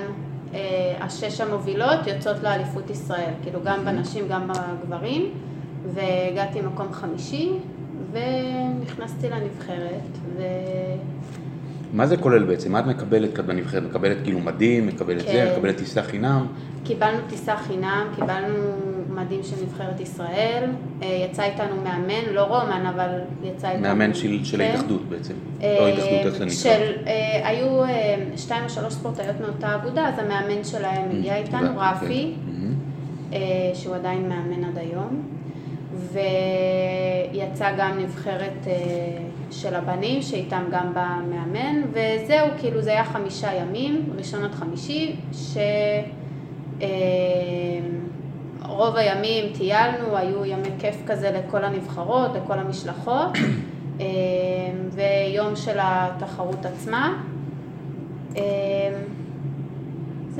[1.00, 5.30] השש המובילות יוצאות לאליפות ישראל, כאילו גם בנשים, גם בגברים,
[5.94, 7.52] והגעתי מקום חמישי,
[8.12, 10.42] ונכנסתי לנבחרת, ו...
[11.92, 12.72] מה זה כולל בעצם?
[12.72, 13.82] מה את מקבלת כאן בנבחרת?
[13.82, 15.32] מקבלת כאילו מדים, מקבלת כן.
[15.32, 16.46] זה, מקבלת טיסה חינם?
[16.84, 18.54] קיבלנו טיסה חינם, קיבלנו
[19.14, 20.64] מדים של נבחרת ישראל,
[21.02, 23.08] אה, יצא איתנו מאמן, לא רומן, אבל
[23.42, 23.82] יצא איתנו...
[23.82, 24.64] מאמן של, של כן.
[24.64, 25.34] ההתאחדות בעצם.
[25.62, 26.54] אה, לא ההתאחדות, איך זה נקרא?
[26.56, 31.36] של, אה, היו אה, שתיים או שלוש ספורטאיות מאותה אגודה, אז המאמן שלהם הגיע Mm,
[31.36, 32.52] איתנו, רפי, כן.
[32.52, 32.74] מהמם.
[33.32, 33.38] אה,
[33.74, 35.22] שהוא עדיין מאמן עד היום,
[35.98, 38.72] ויצא גם נבחרת אה,
[39.50, 45.16] של הבנים, שאיתם גם בא מאמן, וזהו, כאילו זה היה חמישה ימים, ראשון עד חמישי,
[45.32, 45.56] ש...
[46.82, 46.88] אה,
[48.96, 53.30] הימים טיילנו, היו ימי כיף כזה לכל הנבחרות, לכל המשלחות,
[54.00, 54.06] אה,
[54.90, 57.22] ויום של התחרות עצמה.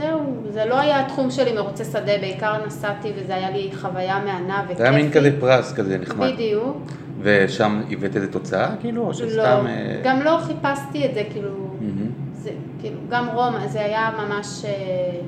[0.00, 4.62] זהו, זה לא היה התחום שלי מרוצי שדה, בעיקר נסעתי וזה היה לי חוויה מהנה
[4.64, 4.78] וכיפי.
[4.78, 6.32] זה היה מין כזה פרס כזה נחמד.
[6.32, 6.76] בדיוק.
[7.20, 9.02] ושם הבאת איזה תוצאה כאילו?
[9.02, 9.66] או לא, שסתם...
[9.66, 12.11] אה, גם לא חיפשתי את זה, כאילו, מהמם.
[12.32, 15.20] זה, כאילו, גם רומא, זה היה ממש אה,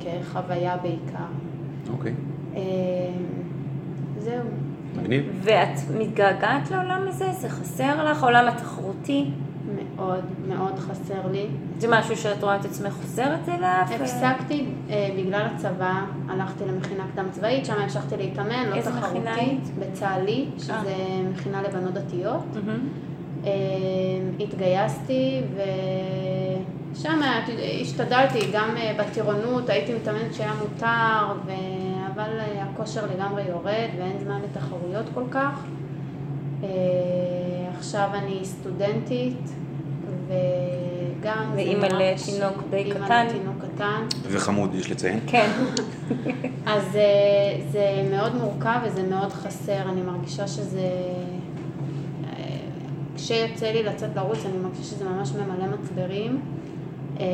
[0.00, 1.30] כחוויה בעיקר.
[1.92, 2.12] אוקיי,
[2.56, 2.60] אה,
[4.18, 4.44] זהו.
[4.96, 5.40] מגניב.
[5.42, 7.32] ואת מתגעגעת לעולם הזה?
[7.32, 8.22] זה חסר לך?
[8.22, 9.30] העולם התחרותי?
[10.00, 11.46] מאוד מאוד חסר לי.
[11.78, 13.84] זה משהו שאת רואה את עצמך חוזרת אליו?
[13.90, 19.70] הפסקתי אה, בגלל הצבא, הלכתי למכינה קדם צבאית, שם המשכתי להתאמן, לא תחרותית?
[19.78, 21.22] בצה"לי, שזה אה.
[21.32, 22.44] מכינה לבנות דתיות.
[23.44, 23.50] אה,
[24.40, 25.40] התגייסתי
[26.94, 27.20] ושם
[27.82, 31.50] השתדלתי, גם אה, בטירונות, הייתי מתאמנת שהיה מותר, ו...
[32.14, 35.64] אבל הכושר לגמרי יורד ואין זמן לתחרויות כל כך.
[37.78, 39.50] עכשיו אני סטודנטית
[40.30, 41.44] וגם...
[41.50, 43.26] זה ואימא לתינוק די אימא קטן.
[43.26, 44.06] לתינוק קטן.
[44.22, 45.20] וחמוד, יש לציין.
[45.26, 45.50] כן.
[46.66, 50.90] אז אה, זה מאוד מורכב וזה מאוד חסר, אני מרגישה שזה...
[52.24, 52.60] אה,
[53.16, 56.40] כשיוצא לי לצאת לרוץ אני מרגישה שזה ממש ממלא מצברים.
[57.20, 57.26] אה,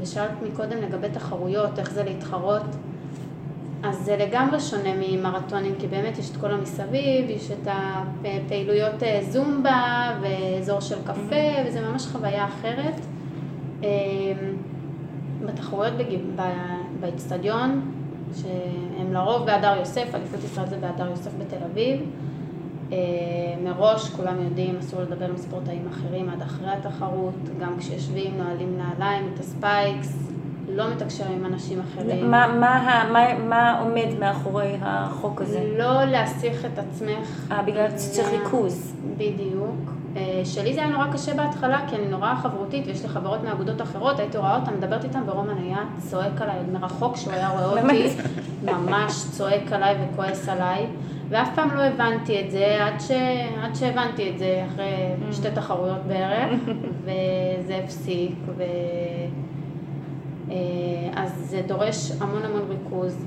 [0.00, 2.62] ושאלת מקודם לגבי תחרויות, איך זה להתחרות.
[3.88, 9.20] אז זה לגמרי שונה ממרתונים, כי באמת יש את כל המסביב, יש את הפעילויות אה,
[9.22, 13.00] זומבה ואזור של קפה, וזה ממש חוויה אחרת.
[13.84, 13.88] אה,
[15.46, 15.92] בתחרויות
[17.00, 17.92] באיצטדיון,
[18.34, 22.00] שהם לרוב בהדר יוסף, אליפות ישראל זה בהדר יוסף בתל אביב.
[22.92, 22.96] אה,
[23.64, 29.30] מראש כולם יודעים, אסור לדבר עם ספורטאים אחרים עד אחרי התחרות, גם כשיושבים נועלים נעליים,
[29.34, 30.32] את הספייקס,
[30.76, 32.30] לא מתקשרים עם אנשים אחרים.
[32.30, 35.72] מה, מה, מה, מה עומד מאחורי החוק הזה?
[35.78, 37.52] לא להסיח את עצמך.
[37.52, 38.94] אה, בגלל שצריך מה- ריכוז.
[39.16, 39.74] בדיוק.
[40.16, 43.82] אה, שלי זה היה נורא קשה בהתחלה, כי אני נורא חברותית, ויש לי חברות מאגודות
[43.82, 48.08] אחרות, הייתי רואה אותן, מדברת איתן, ורומן היה צועק עליי מרחוק, שהוא היה רואה אותי?
[48.62, 50.86] ממש צועק עליי וכועס עליי.
[51.28, 53.10] ואף פעם לא הבנתי את זה, עד, ש...
[53.62, 54.92] עד שהבנתי את זה אחרי
[55.32, 56.60] שתי תחרויות בערך,
[57.04, 58.62] וזה הפסיק, ו...
[60.50, 60.54] אה,
[61.14, 63.24] אז זה דורש המון המון ריכוז.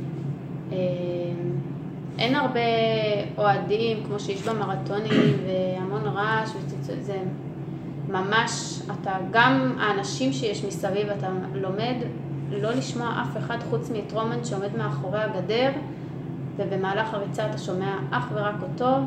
[0.71, 0.77] אה,
[2.19, 2.59] אין הרבה
[3.37, 6.49] אוהדים כמו שיש במרתונים והמון רעש,
[7.01, 7.17] זה
[8.09, 11.95] ממש, אתה, גם האנשים שיש מסביב, אתה לומד
[12.51, 15.71] לא לשמוע אף אחד חוץ מטרומן שעומד מאחורי הגדר,
[16.57, 18.97] ובמהלך הריצה אתה שומע אך ורק אותו,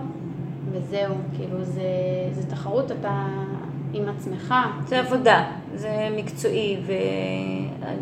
[0.72, 1.82] וזהו, כאילו זה,
[2.32, 3.26] זה תחרות, אתה
[3.92, 4.54] עם עצמך.
[4.86, 6.76] זה עבודה, זה מקצועי,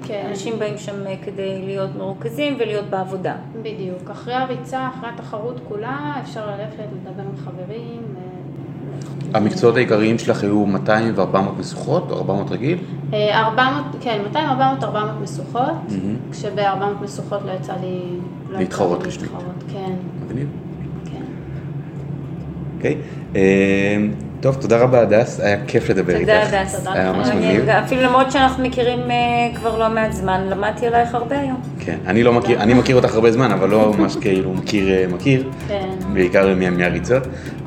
[0.08, 0.58] ואנשים כן.
[0.58, 3.34] באים שם כדי להיות מרוכזים ולהיות בעבודה.
[3.62, 8.02] בדיוק, אחרי הריצה, אחרי התחרות כולה, אפשר ללכת לדבר עם חברים.
[9.34, 12.78] המקצועות העיקריים שלך היו 200 ו-400 משוכות או 400 רגיל?
[13.12, 16.32] 400, אה, כן, 200, 400, 400 משוכות, mm-hmm.
[16.32, 18.00] כשב-400 משוכות לא יצא לי...
[18.50, 19.30] לא להתחרות רשמית.
[19.72, 19.92] כן.
[20.26, 20.48] מגניב.
[21.04, 21.22] כן.
[22.76, 22.96] אוקיי.
[23.36, 23.96] אה,
[24.40, 26.30] טוב, תודה רבה הדס, היה כיף לדבר איתך.
[26.44, 26.86] תודה הדס.
[26.86, 27.68] היה ממש מגניב.
[27.68, 31.60] אפילו למרות שאנחנו מכירים uh, כבר לא מעט זמן, למדתי עלייך הרבה היום.
[31.80, 35.50] כן, אני לא מכיר, אני מכיר אותך הרבה זמן, אבל לא ממש כאילו מכיר, מכיר.
[35.68, 35.88] כן.
[36.12, 37.22] בעיקר מהריצות.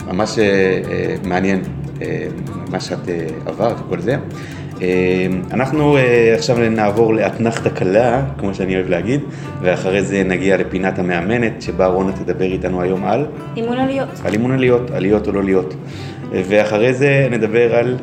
[0.08, 1.62] ממש אה, מעניין
[2.02, 2.28] אה,
[2.72, 4.16] מה שאת אה, עברת וכל זה.
[5.52, 5.98] אנחנו
[6.38, 9.22] עכשיו נעבור לאתנחתא קלה, כמו שאני אוהב להגיד,
[9.62, 13.26] ואחרי זה נגיע לפינת המאמנת, שבה רונה תדבר איתנו היום על...
[13.58, 14.08] אימון עליות.
[14.26, 15.74] על אימון עליות, עליות או לא להיות.
[16.34, 17.98] ואחרי זה נדבר על,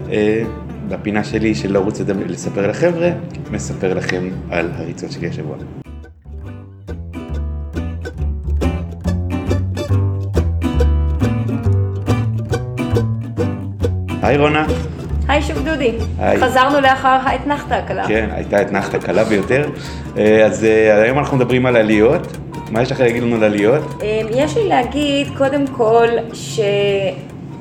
[0.89, 3.11] בפינה שלי של לרוץ לספר לחבר'ה,
[3.51, 5.57] מספר לכם על הריצות שלי השבוע.
[14.23, 14.67] היי רונה.
[15.29, 15.93] היי שוב דודי.
[16.19, 16.41] היי.
[16.41, 18.09] חזרנו לאחר האתנחתא הקלה.
[18.09, 19.71] כן, הייתה אתנחתא קלה ביותר.
[20.17, 22.37] אה, אז אה, היום אנחנו מדברים על עליות.
[22.71, 24.03] מה יש לך להגיד לנו על עליות?
[24.03, 26.07] אה, יש לי להגיד קודם כל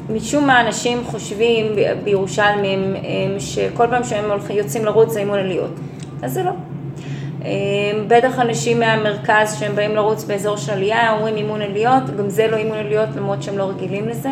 [0.09, 1.65] שמשום מה אנשים חושבים
[2.03, 2.95] בירושלמים
[3.39, 5.71] שכל פעם שהם יוצאים לרוץ זה אימון עליות.
[6.23, 6.51] אז זה לא.
[8.07, 12.57] בטח אנשים מהמרכז שהם באים לרוץ באזור של עלייה אומרים אימון עליות, גם זה לא
[12.57, 14.29] אימון עליות למרות שהם לא רגילים לזה.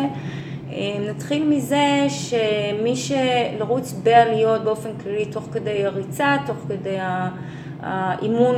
[1.10, 6.96] נתחיל מזה שמי שלרוץ בעליות באופן כללי תוך כדי הריצה, תוך כדי
[7.82, 8.54] האימון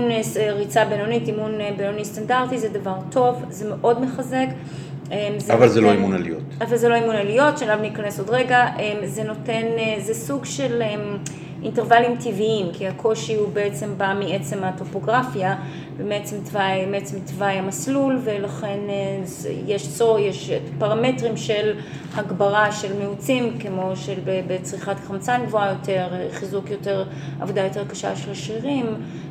[0.52, 4.46] ריצה בינונית, אימון בינוני סטנדרטי, זה דבר טוב, זה מאוד מחזק.
[5.38, 6.42] זה אבל נותן, זה לא אימון עליות.
[6.60, 8.66] אבל זה לא אימון עליות, שאליו ניכנס עוד רגע,
[9.04, 9.62] זה נותן,
[9.98, 10.82] זה סוג של
[11.62, 15.56] אינטרוולים טבעיים, כי הקושי הוא בעצם בא מעצם הטופוגרפיה
[15.96, 19.22] ומעצם תוואי, מעצם תוואי המסלול, ולכן אה,
[19.66, 21.72] יש צור, יש פרמטרים של
[22.14, 24.14] הגברה של מיעוצים, כמו של
[24.46, 27.04] בצריכת חמצן גבוהה יותר, חיזוק יותר,
[27.40, 28.86] עבודה יותר קשה של השרירים,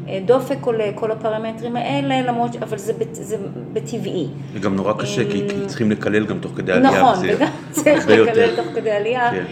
[0.07, 3.37] אה, דופק עולה, כל הפרמטרים האלה, למרות, אבל זה, זה
[3.73, 4.27] בטבעי.
[4.53, 7.01] זה גם נורא קשה, כי אה, צריכים לקלל גם תוך כדי עלייה.
[7.01, 9.31] נכון, וגם צריך לקלל תוך כדי עלייה.
[9.31, 9.43] כן.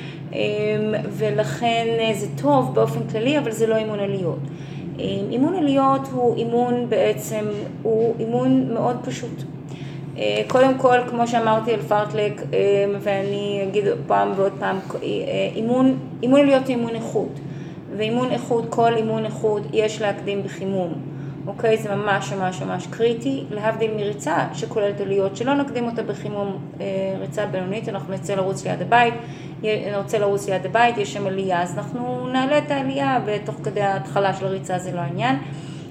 [1.11, 4.39] ולכן זה טוב באופן כללי, אבל זה לא אימון עליות.
[4.99, 7.45] אימון עליות הוא אימון בעצם,
[7.83, 9.43] הוא אימון מאוד פשוט.
[10.17, 12.57] אה, קודם כל, כמו שאמרתי על פארטלק, אה,
[12.99, 15.07] ואני אגיד פעם ועוד פעם, אה,
[15.55, 17.39] אימון, אימון עליות הוא אימון איכות,
[17.97, 20.93] ואימון איכות, כל אימון איכות יש להקדים בחימום.
[21.47, 21.77] אוקיי?
[21.77, 26.85] זה ממש ממש ממש קריטי, להבדיל מריצה שכוללת עליות, שלא נקדים אותה בחימום אה,
[27.19, 29.13] ריצה בינונית, אנחנו נצא לרוץ ליד הבית,
[29.63, 34.33] נרצה לרוץ ליד הבית, יש שם עלייה, אז אנחנו נעלה את העלייה ותוך כדי ההתחלה
[34.33, 35.35] של הריצה זה לא העניין.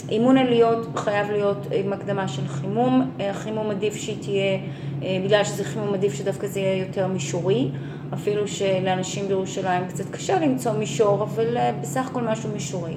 [0.09, 4.59] אימון עליות חייב להיות עם הקדמה של חימום, החימום עדיף שהיא תהיה,
[5.03, 7.69] אה, בגלל שזה חימום עדיף שדווקא זה יהיה יותר מישורי,
[8.15, 12.95] אפילו שלאנשים בירושלים קצת קשה למצוא מישור, אבל אה, בסך הכל משהו מישורי.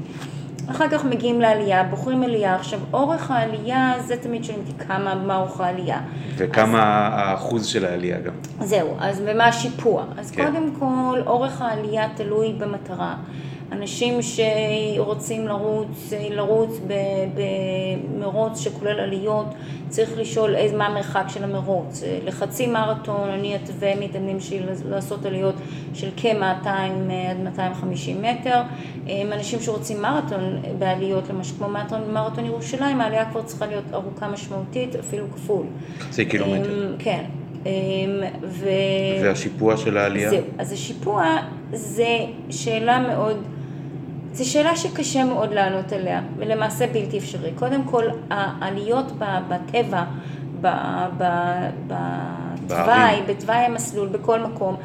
[0.71, 2.55] אחר כך מגיעים לעלייה, בוחרים עלייה.
[2.55, 5.99] עכשיו, אורך העלייה, זה תמיד שואלים אותי כמה, מה אורך העלייה.
[6.37, 8.33] וכמה אז, האחוז של העלייה גם.
[8.61, 10.03] זהו, אז ומה השיפוע.
[10.17, 10.45] אז כן.
[10.45, 13.15] קודם כל, אורך העלייה תלוי במטרה.
[13.71, 16.79] אנשים שרוצים לרוץ, לרוץ
[17.35, 19.45] במרוץ שכולל עליות,
[19.89, 22.03] צריך לשאול איזה, מה המרחק של המרוץ.
[22.25, 25.55] לחצי מרתון אני אתווה מתאמנים שלי לעשות עליות
[25.93, 26.67] של כ-200
[27.29, 28.61] עד 250 מטר.
[29.33, 34.95] אנשים שרוצים מרתון בעליות, למשל כמו מרתון, מרתון ירושלים, העלייה כבר צריכה להיות ארוכה משמעותית,
[34.95, 35.65] אפילו כפול.
[35.99, 36.95] חצי קילומטר.
[36.99, 37.23] כן.
[38.43, 38.67] ו...
[39.23, 40.29] והשיפוע של העלייה?
[40.29, 40.43] זהו.
[40.57, 41.37] אז השיפוע
[41.73, 42.17] זה
[42.49, 43.37] שאלה מאוד...
[44.33, 47.51] זו שאלה שקשה מאוד לענות עליה, ולמעשה בלתי אפשרי.
[47.55, 49.05] קודם כל, העליות
[49.47, 50.03] בטבע,
[51.87, 54.75] בתוואי, בתוואי המסלול, בכל מקום,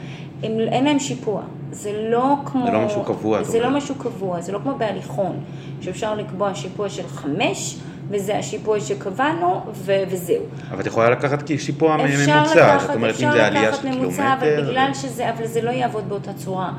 [0.42, 1.42] הם, אין להם שיפוע.
[1.70, 2.66] זה לא כמו...
[2.66, 3.42] זה לא משהו קבוע.
[3.42, 5.36] זה לא משהו קבוע, זה לא כמו בהליכון,
[5.80, 7.78] שאפשר לקבוע שיפוע של חמש
[8.10, 10.42] וזה השיפוע שקבענו, ו- וזהו.
[10.70, 13.82] אבל את יכולה לקחת שיפוע אפשר ממוצע, לקחת, זאת אומרת אם אפשר זה עלייה לקחת
[13.82, 14.70] של ממוצע, אבל קילומטר.
[14.70, 16.72] בגלל שזה, אבל זה לא יעבוד באותה צורה.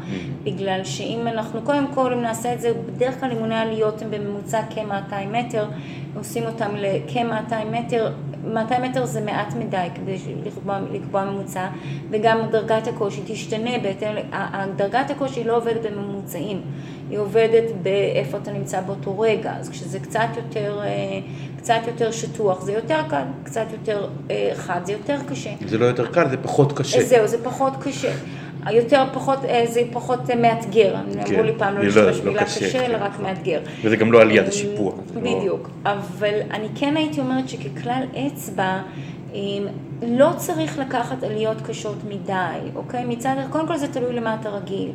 [0.44, 4.62] בגלל שאם אנחנו, קודם כל, אם נעשה את זה, בדרך כלל אימוני עליות הם בממוצע
[4.70, 5.66] כ-200 מטר,
[6.16, 8.12] עושים אותם לכ-200 מטר,
[8.54, 11.68] 200 מטר זה מעט מדי כדי לקבוע, לקבוע ממוצע,
[12.12, 14.16] וגם דרגת הקושי תשתנה בהתאם,
[14.76, 16.62] דרגת הקושי לא עובדת בממוצעים,
[17.10, 21.20] היא עובדת באיפה אתה נמצא באותו רגע, אז כשזה קצת יותר, אה,
[21.58, 25.50] קצת יותר שטוח זה יותר קל, קצת יותר אה, חד זה יותר קשה.
[25.68, 27.04] זה לא יותר קל, זה פחות קשה.
[27.04, 28.12] זהו, זה פחות קשה.
[28.72, 30.96] יותר פחות, אה, זה פחות אה, מאתגר.
[31.30, 32.86] אמרו לי פעם לא לא, להשתמש לא במילה קשה, קשה, כן.
[32.92, 33.60] אלא רק מאתגר.
[33.84, 34.94] וזה גם לא עלייה, זה שיפוע.
[35.14, 35.70] זה לא- בדיוק.
[35.86, 38.80] אבל אני כן הייתי אומרת שככלל אצבע,
[39.34, 39.40] אה,
[40.08, 42.34] לא צריך לקחת עליות קשות מדי,
[42.76, 43.06] אוקיי?
[43.06, 44.92] מצד, קודם כל זה תלוי למה אתה רגיל.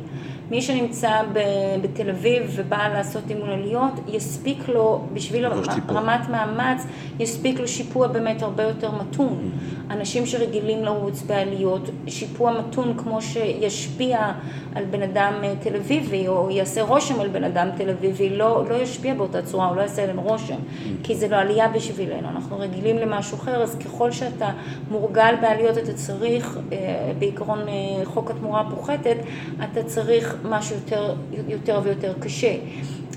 [0.51, 5.45] מי שנמצא ב- בתל אביב ובא לעשות אימון עליות, יספיק לו, בשביל.
[5.89, 6.85] רמת מאמץ,
[7.19, 9.51] יספיק לו שיפוע באמת הרבה יותר מתון.
[9.89, 14.31] אנשים שרגילים לרוץ בעליות, שיפוע מתון כמו שישפיע
[14.75, 18.63] על בן אדם אה, תל אביבי, או יעשה רושם על בן אדם תל אביבי, לא,
[18.69, 20.57] לא ישפיע באותה צורה, הוא לא יעשה עליהם רושם,
[21.03, 24.49] כי זה לא עלייה בשבילנו, אנחנו רגילים למשהו אחר, אז ככל שאתה
[24.91, 29.17] מורגל בעליות, אתה צריך, אה, בעיקרון אה, חוק התמורה הפוחתת,
[29.63, 31.15] אתה צריך משהו יותר,
[31.47, 32.55] יותר ויותר קשה.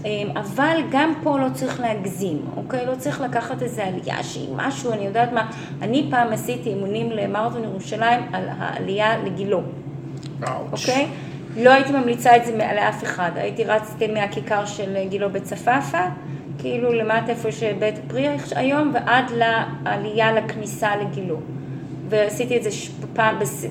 [0.04, 2.86] אמ, אבל גם פה לא צריך להגזים, אוקיי?
[2.86, 5.50] לא צריך לקחת איזו עלייה שהיא משהו, אני יודעת מה,
[5.82, 9.62] אני פעם עשיתי אימונים למרתון ירושלים על העלייה לגילו,
[10.72, 11.06] אוקיי?
[11.56, 16.08] לא הייתי ממליצה את זה לאף אחד, הייתי רצתי מהכיכר של גילו בצפאפא,
[16.58, 21.36] כאילו למטה איפה שבית פרי היום, ועד לעלייה לכניסה לגילו.
[22.08, 22.70] ועשיתי את זה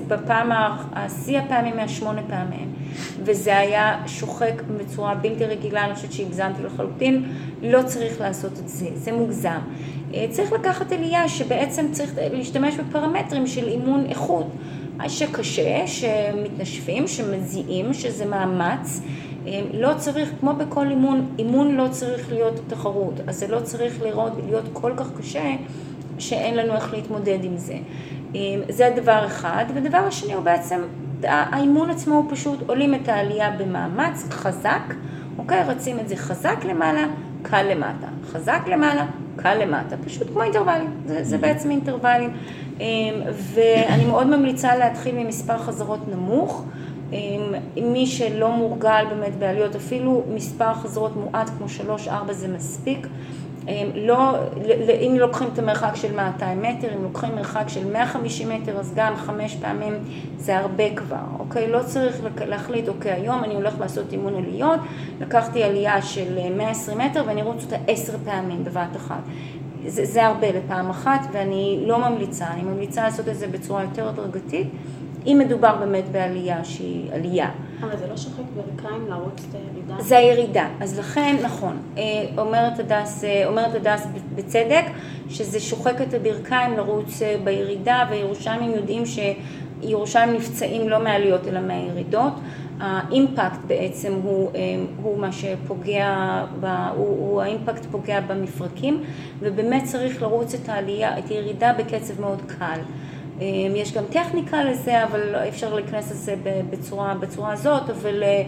[0.08, 0.50] בפעם,
[0.92, 2.72] השיא הפעמים מהשמונה פעמים.
[3.24, 7.24] וזה היה שוחק בצורה בלתי רגילה, אני חושבת שהגזמתי לחלוטין,
[7.62, 9.58] לא צריך לעשות את זה, זה מוגזם.
[10.14, 14.46] אה, צריך לקחת עלייה שבעצם צריך להשתמש בפרמטרים של אימון איכות,
[15.08, 19.00] שקשה, שמתנשפים, שמזיעים, שזה מאמץ.
[19.46, 24.02] אה, לא צריך, כמו בכל אימון, אימון לא צריך להיות תחרות, אז זה לא צריך
[24.02, 25.54] לראות, להיות כל כך קשה
[26.18, 27.76] שאין לנו איך להתמודד עם זה.
[28.34, 29.64] אה, זה הדבר אחד.
[29.74, 30.80] ודבר השני הוא בעצם,
[31.22, 34.94] האימון עצמו הוא פשוט עולים את העלייה במאמץ חזק,
[35.38, 35.62] אוקיי?
[35.62, 37.06] רצים את זה חזק למעלה,
[37.42, 38.06] קל למטה.
[38.26, 39.96] חזק למעלה, קל למטה.
[40.04, 42.36] פשוט כמו אינטרוולים, זה, זה בעצם אינטרוולים.
[42.80, 42.86] אה,
[43.36, 46.64] ואני מאוד ממליצה להתחיל ממספר חזרות נמוך.
[47.12, 47.18] אה,
[47.82, 51.66] מי שלא מורגל באמת בעליות, אפילו מספר חזרות מועט כמו
[52.06, 53.06] 3-4 זה מספיק.
[53.94, 54.36] לא,
[55.06, 59.16] אם לוקחים את המרחק של 200 מטר, אם לוקחים מרחק של 150 מטר, אז גם
[59.16, 59.92] חמש פעמים
[60.38, 61.72] זה הרבה כבר, אוקיי?
[61.72, 64.80] לא צריך להחליט, אוקיי, היום אני הולך לעשות אימון עליות,
[65.20, 69.22] לקחתי עלייה של אה, 120 מטר ואני ארוץ אותה עשר פעמים בבת אחת.
[69.86, 74.08] זה, זה הרבה לפעם אחת ואני לא ממליצה, אני ממליצה לעשות את זה בצורה יותר
[74.08, 74.68] הדרגתית,
[75.26, 77.50] אם מדובר באמת בעלייה שהיא עלייה.
[77.80, 80.02] אבל זה לא שוחק ברכיים לרוץ את הירידה?
[80.02, 82.02] זה הירידה, אז לכן, נכון, אה,
[82.38, 84.84] אומרת הדס, אה, אומרת הדס בצדק,
[85.28, 92.32] שזה שוחק את הברכיים לרוץ אה, בירידה, וירושלמים יודעים שירושלים נפצעים לא מהעליות אלא מהירידות.
[92.80, 94.50] האימפקט בעצם הוא,
[95.02, 96.64] הוא מה שפוגע, ב,
[96.96, 99.02] הוא, הוא האימפקט פוגע במפרקים,
[99.40, 102.78] ובאמת צריך לרוץ את העלייה, את הירידה בקצב מאוד קל.
[103.40, 106.34] אה, יש גם טכניקה לזה, אבל לא- אפשר להיכנס לזה
[106.70, 108.44] בצורה, בצורה הזאת, אבל אה,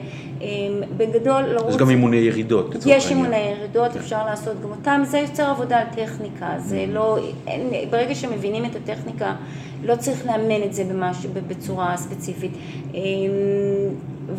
[0.96, 1.70] בגדול לרוץ...
[1.70, 3.11] יש גם אימוני ירידות, יש.
[3.11, 8.14] אימוני ירידות, אפשר לעשות גם אותם, זה יוצר עבודה על טכניקה, זה לא, אין, ברגע
[8.14, 9.35] שמבינים את הטכניקה,
[9.85, 12.53] לא צריך לאמן את זה במש, בצורה ספציפית.
[12.94, 13.01] אמ,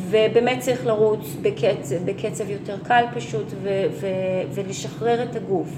[0.10, 4.08] ובאמת צריך לרוץ בקצב, בקצב יותר קל פשוט, ו, ו,
[4.54, 5.70] ולשחרר את הגוף.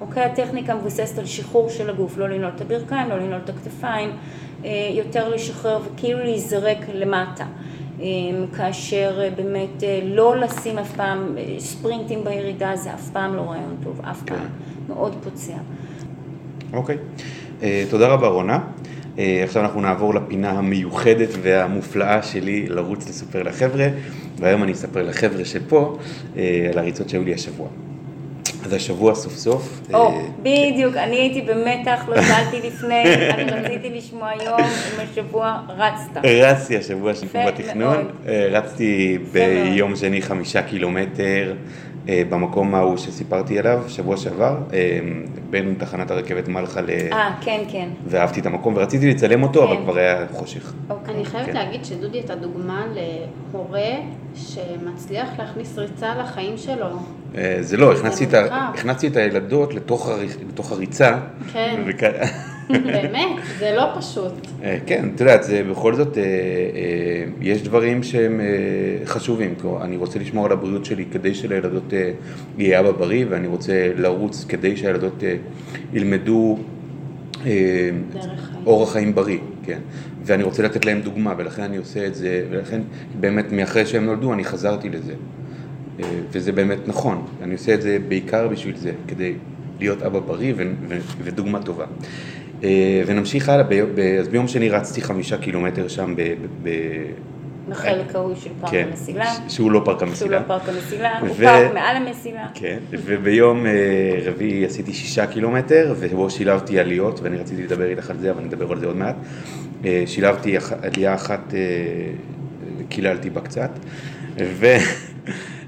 [0.00, 4.10] אוקיי, הטכניקה מבוססת על שחרור של הגוף, לא לנעול את הברכיים, לא לנעול את הכתפיים,
[4.64, 7.44] אה, יותר לשחרר וכאילו להיזרק למטה.
[8.00, 8.06] אה,
[8.56, 14.00] כאשר אה, באמת לא לשים אף פעם ספרינטים בירידה, זה אף פעם לא רעיון טוב,
[14.10, 14.46] אף פעם.
[14.88, 15.56] מאוד פוצע.
[16.72, 16.96] אוקיי.
[17.62, 18.58] אה, תודה רבה רונה.
[19.18, 23.88] אה, עכשיו אנחנו נעבור לפינה המיוחדת והמופלאה שלי לרוץ לספר לחבר'ה,
[24.38, 25.98] והיום אני אספר לחבר'ה שפה
[26.36, 27.68] אה, על הריצות שהיו לי השבוע.
[28.64, 33.02] אז השבוע סוף סוף, או, אה, בדיוק, אני הייתי במתח, לא שאלתי לפני,
[33.34, 36.20] אני רציתי לשמוע היום אם השבוע רצת.
[36.24, 38.08] רצתי השבוע יפה בתכנון.
[38.28, 39.18] אה, רצתי.
[39.32, 41.54] ביום שני חמישה קילומטר,
[42.06, 44.98] במקום ההוא שסיפרתי עליו, שבוע שעבר, אה,
[45.50, 46.90] בין תחנת הרכבת מלחה ל...
[46.90, 47.88] אה, כן, כן.
[48.06, 49.82] ואהבתי את המקום ורציתי לצלם אותו, אבל כן.
[49.82, 50.72] כבר היה חושך.
[50.90, 51.14] אוקיי.
[51.14, 51.54] אני חייבת כן.
[51.54, 52.84] להגיד שדודי אתה דוגמה
[53.52, 53.90] להורה
[54.34, 56.86] שמצליח להכניס ריצה לחיים שלו.
[57.36, 58.42] אה, זה לא, הכנסתי את, ה...
[58.42, 58.56] מרחב.
[58.74, 60.18] הכנסתי את הילדות לתוך, הר...
[60.48, 61.18] לתוך הריצה.
[61.52, 61.82] כן.
[61.86, 62.02] וכ...
[62.68, 64.32] באמת, זה לא פשוט.
[64.62, 66.28] אה, כן, את יודעת, זה בכל זאת, אה, אה,
[67.40, 68.40] יש דברים שהם
[69.04, 69.54] חשובים.
[69.80, 71.92] אני רוצה לשמור על הבריאות שלי כדי שלילדות
[72.58, 75.22] יהיה אבא בריא, ואני רוצה לרוץ כדי שהילדות
[75.92, 76.58] ילמדו.
[78.66, 79.78] אורח חיים בריא, כן.
[80.24, 82.80] ואני רוצה לתת להם דוגמה, ולכן אני עושה את זה, ולכן
[83.20, 85.14] באמת מאחרי שהם נולדו אני חזרתי לזה.
[86.32, 89.34] וזה באמת נכון, אני עושה את זה בעיקר בשביל זה, כדי
[89.80, 91.84] להיות אבא בריא ו- ו- ודוגמה טובה.
[92.64, 93.66] אה, ונמשיך הלאה,
[94.20, 96.14] אז ביום שני רצתי חמישה קילומטר שם
[96.62, 96.70] ב...
[97.68, 99.26] בחלק ההוא של פארק כן, המסילה.
[99.48, 100.38] שהוא לא פארק שהוא המסילה.
[100.38, 102.46] לא פארק המסילה, הוא ו- פארק מעל המסילה.
[102.54, 103.72] כן, וביום אה,
[104.24, 108.72] רביעי עשיתי שישה קילומטר, ובו שילבתי עליות, ואני רציתי לדבר איתך על זה, אבל נדבר
[108.72, 109.16] על זה עוד מעט.
[109.84, 111.60] אה, שילבתי עלייה אחת, אה,
[112.88, 113.70] קיללתי בה קצת,
[114.38, 114.66] ו...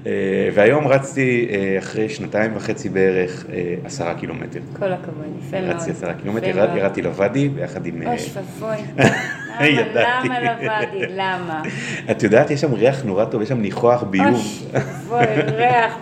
[0.05, 0.11] אה,
[0.53, 4.59] והיום רצתי אה, אחרי שנתיים וחצי בערך אה, עשרה קילומטר.
[4.79, 5.75] כל הכבוד, יפה מאוד.
[5.75, 8.01] רצתי עשרה קילומטר, ירדתי לוואדי ביחד עם...
[8.07, 8.75] אוי ואבוי.
[9.59, 10.27] למה, ידעתי.
[10.27, 11.05] למה לוואדי?
[11.15, 11.61] למה?
[12.11, 14.25] את יודעת, יש שם ריח נורא טוב, יש שם ניחוח ביוב.
[15.09, 15.97] אוי ואבוי, ריח,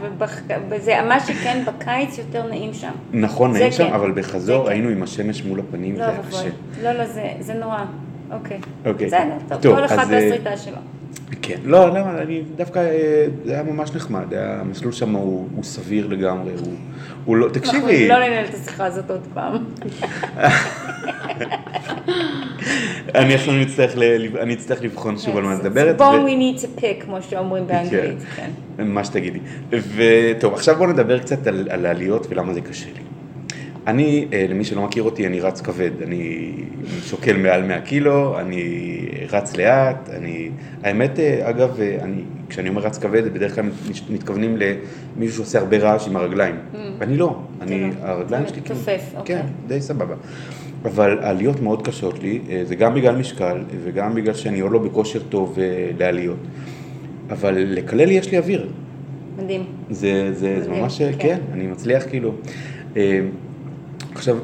[0.70, 2.92] וזה, מה שכן, בקיץ יותר נעים שם.
[3.14, 3.94] נכון, זה נעים שם, כן.
[3.94, 4.72] אבל זה בחזור כן.
[4.72, 6.40] היינו עם השמש מול הפנים, זה לא היה ואבוי.
[6.40, 6.50] קשה.
[6.84, 7.84] לא, לא, זה- זה נורא.
[8.32, 8.58] אוקיי.
[8.86, 9.08] אוקיי.
[9.08, 10.78] בסדר, טוב, כל אחד והסריטה שלו.
[11.42, 15.64] כן, לא, למה, אני דווקא, אה, זה היה ממש נחמד, היה- המסלול שם הוא הוא
[15.64, 16.74] סביר לגמרי, הוא-
[17.26, 19.54] הוא לא, אנחנו תקשיבי, לא ננהל את השיחה הזאת עוד פעם.
[23.16, 26.60] אני עכשיו נצטרך ל- אני אצטרך לבחון שוב על מה את מדברת, בואו we need
[26.62, 28.18] to pick, כמו שאומרים באנגלית.
[28.36, 28.50] כן.
[28.78, 29.40] מה שתגידי.
[29.70, 33.02] וטוב, עכשיו בואו נדבר קצת על, על העליות ולמה זה קשה לי.
[33.88, 36.52] אני, אה, למי שלא מכיר אותי, אני רץ כבד, אני
[37.04, 38.98] שוקל מעל 100 קילו, אני
[39.32, 40.50] רץ לאט, אני,
[40.84, 44.58] האמת, אה, אגב, אה, אני, כשאני אומר רץ כבד, בדרך כלל מת- מתכוונים
[45.18, 46.56] למישהו שעושה הרבה רעש עם הרגליים.
[47.02, 47.90] אני לא, אני.
[48.02, 49.36] הרגליים שלי כאילו, מתופף, אוקיי.
[49.36, 50.16] כן, די סבבה.
[50.86, 55.20] אבל העליות מאוד קשות לי, זה גם בגלל משקל, וגם בגלל שאני עוד לא בכושר
[55.30, 55.58] טוב
[56.00, 56.38] לעליות.
[57.30, 58.68] אבל לקלל יש לי אוויר,
[59.44, 59.64] מדהים.
[59.90, 61.12] זה, זה, זה מדהים, ממש, כן.
[61.20, 62.34] כן, אני מצליח כאילו.
[64.16, 64.38] עכשיו,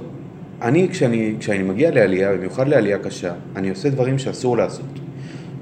[0.61, 4.85] אני כשאני, כשאני מגיע לעלייה, במיוחד לעלייה קשה, אני עושה דברים שאסור לעשות.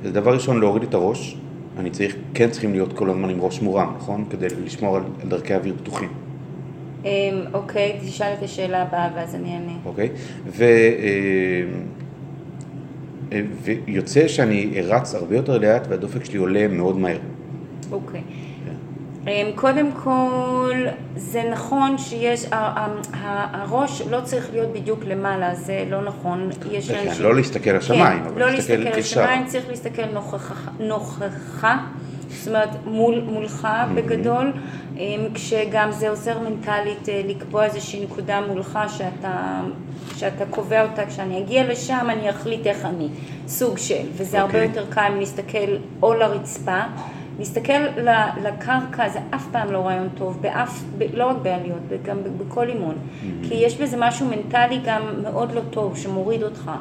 [0.03, 1.37] זה דבר ראשון, להוריד את הראש.
[1.77, 4.25] אני צריך, כן צריכים להיות כל הזמן עם ראש מורם, נכון?
[4.29, 6.09] כדי לשמור על, על דרכי אוויר פתוחים,
[7.05, 7.09] אמ,
[7.53, 9.73] אוקיי, תשאל את השאלה הבאה ואז אני אענה.
[9.85, 10.09] אוקיי?
[10.47, 11.63] ו, אה,
[13.31, 17.17] אה, ויוצא שאני רץ הרבה יותר לאט והדופק שלי עולה מאוד מהר.
[17.91, 18.21] אוקיי.
[19.29, 20.75] אמ, קודם כל,
[21.15, 26.49] זה נכון שיש, הראש לא צריך להיות בדיוק למעלה, זה לא נכון.
[26.71, 27.23] יש כן, אנשים...
[27.23, 29.21] לא להסתכל לשמיים, כן, אבל לא להסתכל להסתכל ישר.
[29.21, 31.77] לשמיים, צריך להסתכל נוכח- נוכחה,
[32.29, 34.51] זאת אומרת מול, מולך בגדול,
[34.97, 35.01] אמ,
[35.33, 39.61] כשגם זה עוזר מנטלית אה, לקבוע איזושהי נקודה מולך שאתה,
[40.15, 43.07] שאתה קובע אותה, כשאני אגיע לשם אני אחליט איך אני,
[43.47, 44.63] סוג של, וזה הרבה אוקיי.
[44.67, 45.57] יותר קל אם להסתכל
[46.03, 46.79] או לרצפה,
[47.39, 48.09] להסתכל ל-
[48.47, 52.95] לקרקע זה אף פעם לא רעיון טוב, באף, ב- לא רק בעליות, גם בכל אימון,
[53.43, 56.71] כי יש בזה משהו מנטלי גם מאוד לא טוב שמוריד אותך.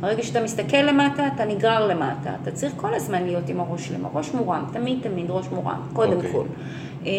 [0.00, 4.04] ברגע שאתה מסתכל למטה, אתה נגרר למטה, אתה צריך כל הזמן להיות עם הראש שלם,
[4.04, 6.32] הראש מורם, תמיד תמיד ראש מורם, קודם אוקיי.
[6.32, 6.44] כל.
[7.04, 7.10] אמ,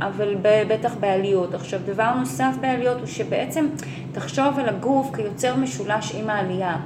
[0.00, 0.34] אבל
[0.68, 1.54] בטח בעליות.
[1.54, 3.66] עכשיו, דבר נוסף בעליות הוא שבעצם
[4.12, 6.76] תחשוב על הגוף כיוצר משולש עם העלייה.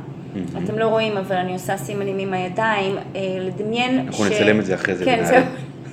[0.65, 4.75] אתם לא רואים, אבל אני עושה סימנים עם הידיים, אה, לדמיין אנחנו נצלם את זה
[4.75, 5.25] אחרי זה כן.
[5.25, 5.43] זהו.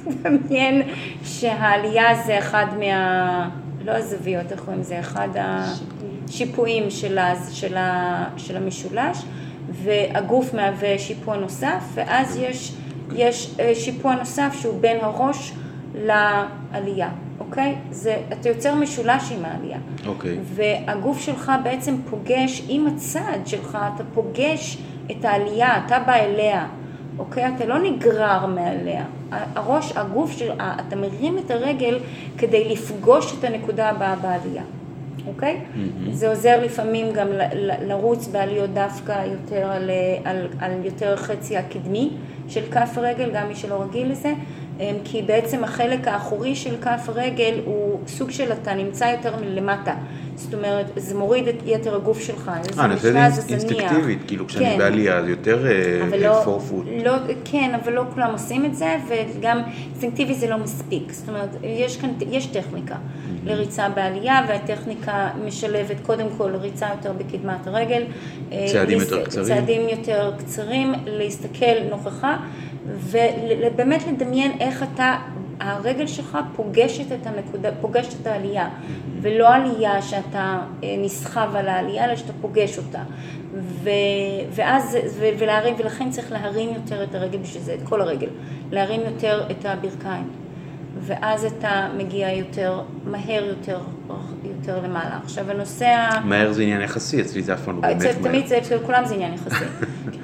[0.25, 0.81] לדמיין
[1.23, 3.49] שהעלייה זה אחד מה...
[3.85, 4.99] לא הזוויות, איך קוראים לזה?
[4.99, 7.33] אחד השיפועים של, ה...
[7.51, 8.25] של, ה...
[8.37, 9.17] של המשולש,
[9.69, 12.73] והגוף מהווה שיפוע נוסף, ואז יש,
[13.15, 15.53] יש אה, שיפוע נוסף שהוא בין הראש
[15.95, 17.09] לעלייה,
[17.47, 17.75] אוקיי?
[17.91, 19.77] זה, אתה יוצר משולש עם העלייה.
[20.07, 20.37] אוקיי.
[20.43, 24.77] והגוף שלך בעצם פוגש, עם הצד שלך, אתה פוגש
[25.11, 26.67] את העלייה, אתה בא אליה,
[27.19, 27.55] אוקיי?
[27.55, 29.03] אתה לא נגרר מעליה.
[29.55, 30.51] הראש, הגוף של,
[30.87, 31.99] אתה מרים את הרגל
[32.37, 34.63] כדי לפגוש את הנקודה הבאה בעלייה,
[35.27, 35.59] אוקיי?
[36.11, 39.89] זה עוזר לפעמים גם ל- ל- לרוץ בעליות דווקא יותר על,
[40.25, 42.09] על, על יותר חצי הקדמי
[42.47, 44.33] של כף הרגל, גם מי שלא רגיל לזה.
[44.82, 49.93] אמ, כי בעצם החלק האחורי של כף הרגל הוא סוג של אתה נמצא יותר מלמטה.
[50.41, 52.51] זאת אומרת, זה מוריד את יתר הגוף שלך.
[52.77, 54.77] אה, אני עושה את זה אינסטינקטיבית, כאילו כשאני כן.
[54.77, 55.65] בעלייה אז יותר
[56.21, 56.85] לא, פורפוט.
[57.03, 57.11] לא,
[57.45, 61.11] כן, אבל לא כולם עושים את זה, וגם אינסטינקטיבי זה לא מספיק.
[61.11, 62.95] זאת אומרת, יש כאן, יש טכניקה
[63.45, 68.03] לריצה בעלייה, והטכניקה משלבת קודם כל ריצה יותר בקדמת הרגל.
[68.65, 69.45] צעדים להס- יותר קצרים.
[69.45, 72.37] צעדים יותר קצרים, להסתכל נוכחה,
[72.99, 75.15] ובאמת לדמיין איך אתה,
[75.62, 78.70] הרגל שלך פוגשת את הנקודה, פוגשת את העלייה,
[79.22, 83.01] ולא עלייה שאתה אה, נסחב על העלייה, אלא שאתה פוגש אותה.
[83.84, 83.89] ו,
[84.51, 88.28] ואז, ו, ולהרים, ולכן צריך להרים יותר את הרגל בשביל זה, את כל הרגל,
[88.72, 90.30] להרים יותר את הברכיים.
[91.03, 93.80] ואז אתה מגיע יותר, מהר יותר,
[94.43, 95.20] יותר למעלה.
[95.24, 96.20] עכשיו הנושא ה...
[96.26, 98.32] מהר זה עניין יחסי, אצלי זה אף פעם לא באמת אצל- מהר.
[98.32, 99.66] תמיד זה אצל כולם זה עניין יחסי.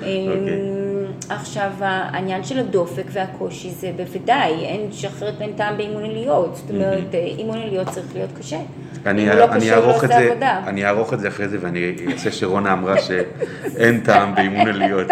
[0.02, 0.87] אוקיי.
[1.30, 7.14] עכשיו העניין של הדופק והקושי זה בוודאי, אין שאחרת אין טעם באימון עליות, זאת אומרת
[7.14, 8.60] אימון עליות צריך להיות קשה.
[9.06, 10.62] אני, אם לא אני קשה, הוא לא את עושה זה, עבודה.
[10.68, 15.08] אני אערוך את זה אחרי זה ואני אעשה שרונה אמרה שאין טעם באימון עליות.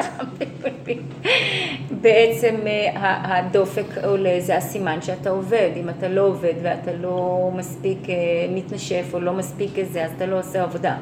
[2.01, 5.69] בעצם אה, הדופק עולה, זה הסימן שאתה עובד.
[5.75, 8.15] אם אתה לא עובד ואתה לא מספיק אה,
[8.49, 10.95] מתנשף או לא מספיק זה, אז אתה לא עושה עבודה.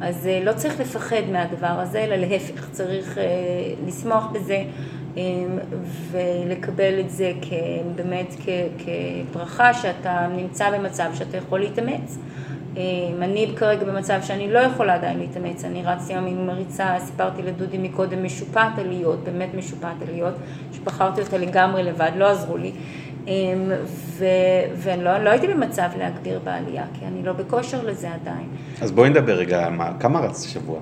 [0.00, 3.24] אז אה, לא צריך לפחד מהדבר הזה, אלא להפך, צריך אה,
[3.86, 4.64] לשמוח בזה
[5.16, 5.22] אה,
[6.10, 7.32] ולקבל את זה
[7.96, 8.34] באמת
[9.32, 12.18] כברכה שאתה נמצא במצב שאתה יכול להתאמץ.
[12.76, 12.82] אה,
[13.22, 17.78] אני כרגע במצב שאני לא יכולה עדיין להתאמץ, אני רצתי היום עם מריצה, סיפרתי לדודי
[17.78, 20.34] מקודם, משופעת עליות, באמת משופעת עליות,
[20.72, 22.72] שבחרתי אותה לגמרי לבד, לא עזרו לי.
[23.86, 24.24] ו-
[24.76, 28.48] ואני לא, לא הייתי במצב להגביר בעלייה, כי אני לא בכושר לזה עדיין.
[28.82, 30.80] אז בואי נדבר רגע, מה, כמה רצת השבוע?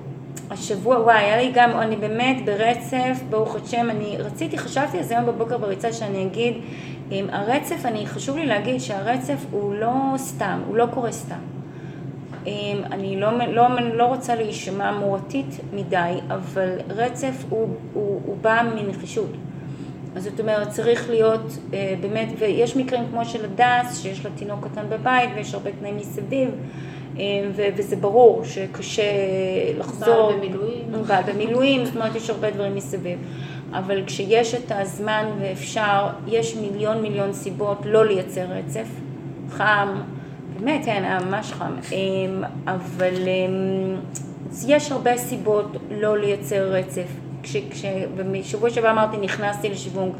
[0.51, 5.17] השבוע, וואי, היה לי גם, אני באמת ברצף, ברוך השם, אני רציתי, חשבתי על זה
[5.17, 6.53] היום בבוקר בריצה, שאני אגיד,
[7.11, 11.35] עם הרצף, אני, חשוב לי להגיד שהרצף הוא לא סתם, הוא לא קורה סתם.
[12.47, 18.61] אמ, אני לא, לא, לא רוצה להישמע מורתית מדי, אבל רצף הוא, הוא, הוא בא
[18.75, 19.31] מנחישות.
[20.15, 21.41] אז זאת אומרת, צריך להיות
[21.73, 25.97] אה, באמת, ויש מקרים כמו של הדס, שיש לה תינוק קטן בבית ויש הרבה תנאים
[25.97, 26.49] מסביב,
[27.17, 27.23] אה,
[27.55, 29.03] ו- וזה ברור שקשה
[29.77, 30.31] לחזור.
[30.31, 30.83] בעל במילואים.
[31.07, 33.19] בעל במילואים, זאת אומרת, יש הרבה דברים מסביב.
[33.73, 38.87] אבל כשיש את הזמן ואפשר, יש מיליון מיליון סיבות לא לייצר רצף.
[39.49, 39.87] חם,
[40.59, 41.73] באמת, כן, היה ממש חם.
[41.91, 43.95] אמ, אבל אמ,
[44.67, 47.07] יש הרבה סיבות לא לייצר רצף.
[47.43, 47.85] כש, כש,
[48.17, 50.11] בשבוע שעבר אמרתי, נכנסתי לשיוונג.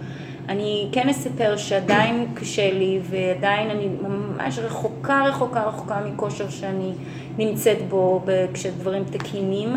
[0.50, 6.92] אני כן אספר שעדיין קשה לי, ועדיין אני ממש רחוקה, רחוקה, רחוקה מכושר שאני
[7.38, 9.70] נמצאת בו כשדברים תקינים,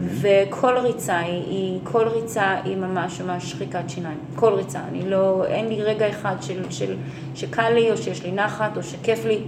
[0.00, 4.18] וכל ריצה היא, היא, כל ריצה היא ממש ממש שחיקת שיניים.
[4.34, 6.96] כל ריצה, אני לא, אין לי רגע אחד של, של,
[7.34, 9.40] שקל לי, או שיש לי נחת, או שכיף לי.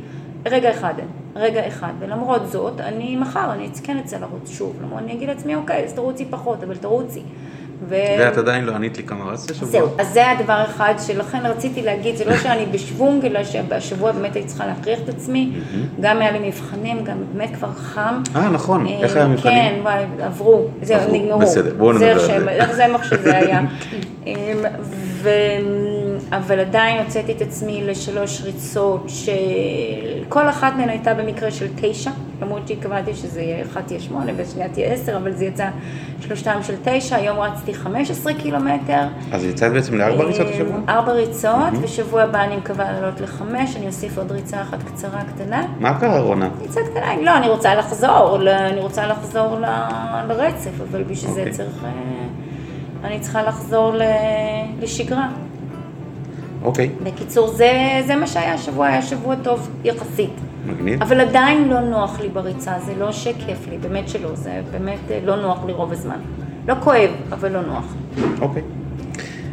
[0.47, 0.95] רגע אחד
[1.37, 1.93] רגע אחד.
[1.99, 4.77] ולמרות זאת, אני מחר, אני כן אצא לרוץ שוב.
[4.99, 7.23] אני אגיד לעצמי, אוקיי, אז תרוצי פחות, אבל תרוצי.
[7.89, 7.95] ו...
[8.19, 9.71] ואת עדיין לא ענית לי כמה רצת השבוע?
[9.71, 14.37] זהו, אז זה הדבר אחד שלכן רציתי להגיד, זה לא שאני בשוונג, אלא שהשבוע באמת
[14.37, 15.53] הייתי צריכה להכריח את עצמי,
[16.01, 18.23] גם היה לי מבחנים, גם באמת כבר חם.
[18.37, 19.55] אה, נכון, אה, איך היה המבחנים?
[19.55, 21.41] כן, וואי, עברו, זהו, נגמרו.
[21.41, 22.75] בסדר, בואו נדבר על זה.
[22.75, 23.61] זה מה שזה היה.
[24.27, 24.35] אמ,
[24.93, 25.31] ו...
[26.33, 32.11] אבל עדיין הוצאתי את עצמי לשלוש ריצות, שכל אחת מהן הייתה במקרה של תשע,
[32.43, 35.69] למרות שהתכוונתי שזה יהיה, אחת תהיה שמונה והשנייה תהיה עשר, אבל זה יצא
[36.21, 39.03] שלושתם של תשע, היום רצתי 15 קילומטר.
[39.33, 40.77] אז יצאת בעצם לארבע ריצות השבוע?
[40.89, 45.63] ארבע ריצות, ושבוע הבא אני מקווה לעלות לחמש, אני אוסיף עוד ריצה אחת קצרה קטנה.
[45.81, 46.49] מה קרה רונה?
[46.63, 49.65] ריצה קטנה, לא, אני רוצה לחזור, אני רוצה לחזור ל-
[50.29, 51.53] לרצף, אבל בשביל זה אוקיי.
[51.53, 51.91] צריך, אה,
[53.09, 54.03] אני צריכה לחזור ל-
[54.81, 55.29] לשגרה.
[56.65, 57.73] אוקיי, בקיצור, זה,
[58.07, 60.31] זה מה שהיה השבוע, היה שבוע טוב יחסית.
[60.67, 61.03] מגניב.
[61.03, 65.21] אבל עדיין לא נוח לי בריצה, זה לא שכיף לי, באמת שלא, זה באמת אה,
[65.25, 66.19] לא נוח לי רוב הזמן.
[66.69, 67.95] לא כואב, אבל לא נוח.
[68.41, 68.63] אוקיי.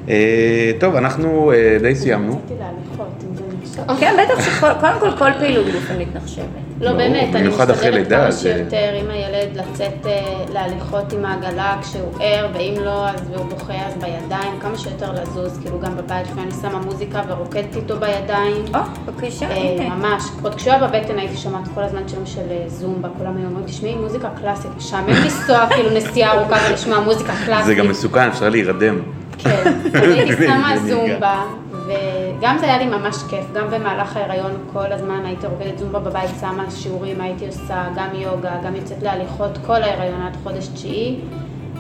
[0.10, 2.36] אה, טוב, אנחנו אה, די סיימנו.
[2.36, 4.00] רציתי להליכות, אם זה נחשב.
[4.00, 6.67] כן, בטח שקודם כל כל פעילות גופנית נחשבת.
[6.82, 10.22] לא, ברור, באמת, אני משתדלת לידה, כמה שיותר עם הילד לצאת אה,
[10.54, 15.60] להליכות עם העגלה כשהוא ער, ואם לא, אז והוא בוכה אז בידיים, כמה שיותר לזוז,
[15.62, 18.66] כאילו גם בבית לפעמים אני שמה מוזיקה ורוקדת איתו בידיים.
[18.74, 19.96] או, בבקשה, אה, הנה.
[19.96, 23.46] ממש, עוד כשהוא היה בבטן הייתי שומעת כל הזמן שירים של אה, זומבה, כולם היו
[23.46, 27.66] אומרים, תשמעי מוזיקה קלאסית, משעמם לנסוע כאילו נסיעה ארוכה ולשמוע מוזיקה קלאסית.
[27.66, 29.00] זה גם מסוכן, אפשר להירדם.
[29.38, 31.44] כן, הייתי שמה זומבה,
[31.88, 36.30] וגם זה היה לי ממש כיף, גם במהלך ההיריון כל הזמן הייתי רוקדת זומבה בבית,
[36.40, 41.20] שמה שיעורים, הייתי עושה גם יוגה, גם יוצאת להליכות כל ההיריון עד חודש תשיעי,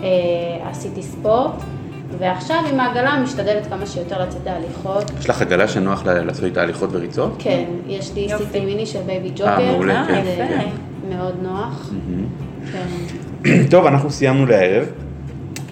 [0.03, 0.07] אה,
[0.69, 1.51] עשיתי ספורט,
[2.19, 5.11] ועכשיו עם העגלה משתדלת כמה שיותר לצאת להליכות.
[5.19, 7.35] יש לך עגלה שנוח לה- לעשות איתה הליכות וריצות?
[7.39, 8.43] כן, יש לי יופי.
[8.45, 10.23] City Mini של Baby אה, Jogger, מעולה, כן.
[10.25, 10.53] יפה.
[11.15, 11.89] מאוד נוח.
[12.71, 12.85] כן.
[13.71, 14.85] טוב, אנחנו סיימנו לערב.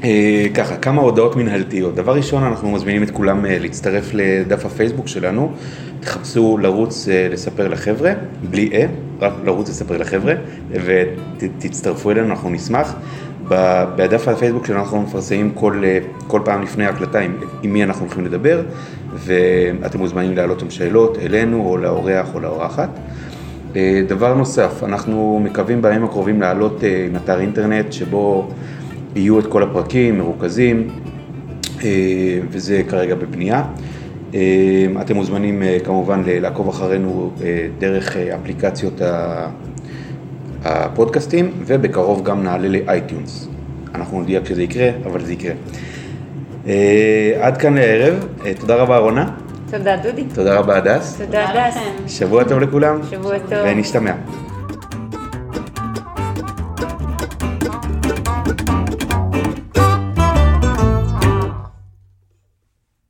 [0.03, 1.95] אה, ככה, כמה הודעות מנהלתיות.
[1.95, 5.51] דבר ראשון, אנחנו מזמינים את כולם אה, להצטרף לדף הפייסבוק שלנו.
[5.99, 8.13] תחפשו לרוץ אה, לספר לחבר'ה,
[8.49, 8.85] בלי אה,
[9.19, 10.33] רק לרוץ לספר לחבר'ה,
[10.71, 12.95] ותצטרפו אלינו, אנחנו נשמח.
[13.95, 15.83] בדף הפייסבוק שלנו אנחנו מפרסמים כל,
[16.27, 18.61] כל פעם לפני ההקלטה עם, עם מי אנחנו הולכים לדבר,
[19.13, 22.89] ואתם מוזמנים להעלות שם שאלות אלינו או לאורח או לאורחת.
[24.07, 28.47] דבר נוסף, אנחנו מקווים בימים הקרובים לעלות אה, עם אתר אינטרנט שבו
[29.15, 30.87] יהיו את כל הפרקים מרוכזים,
[31.83, 31.89] אה,
[32.49, 33.63] וזה כרגע בבנייה.
[34.33, 34.39] אה,
[35.01, 37.31] אתם מוזמנים אה, כמובן לעקוב אחרינו
[37.79, 39.01] דרך אפליקציות
[40.63, 43.47] הפודקאסטים, ובקרוב גם נעלה לאייטיונס.
[43.95, 45.53] אנחנו נודיע כשזה יקרה, אבל זה יקרה.
[47.41, 48.27] עד כאן לערב,
[48.59, 49.29] תודה רבה רונה,
[49.71, 50.23] תודה דודי.
[50.33, 51.77] תודה רבה הדס, תודה הדס.
[52.07, 53.59] שבוע טוב לכולם, שבוע טוב.
[53.65, 54.13] ונשתמע.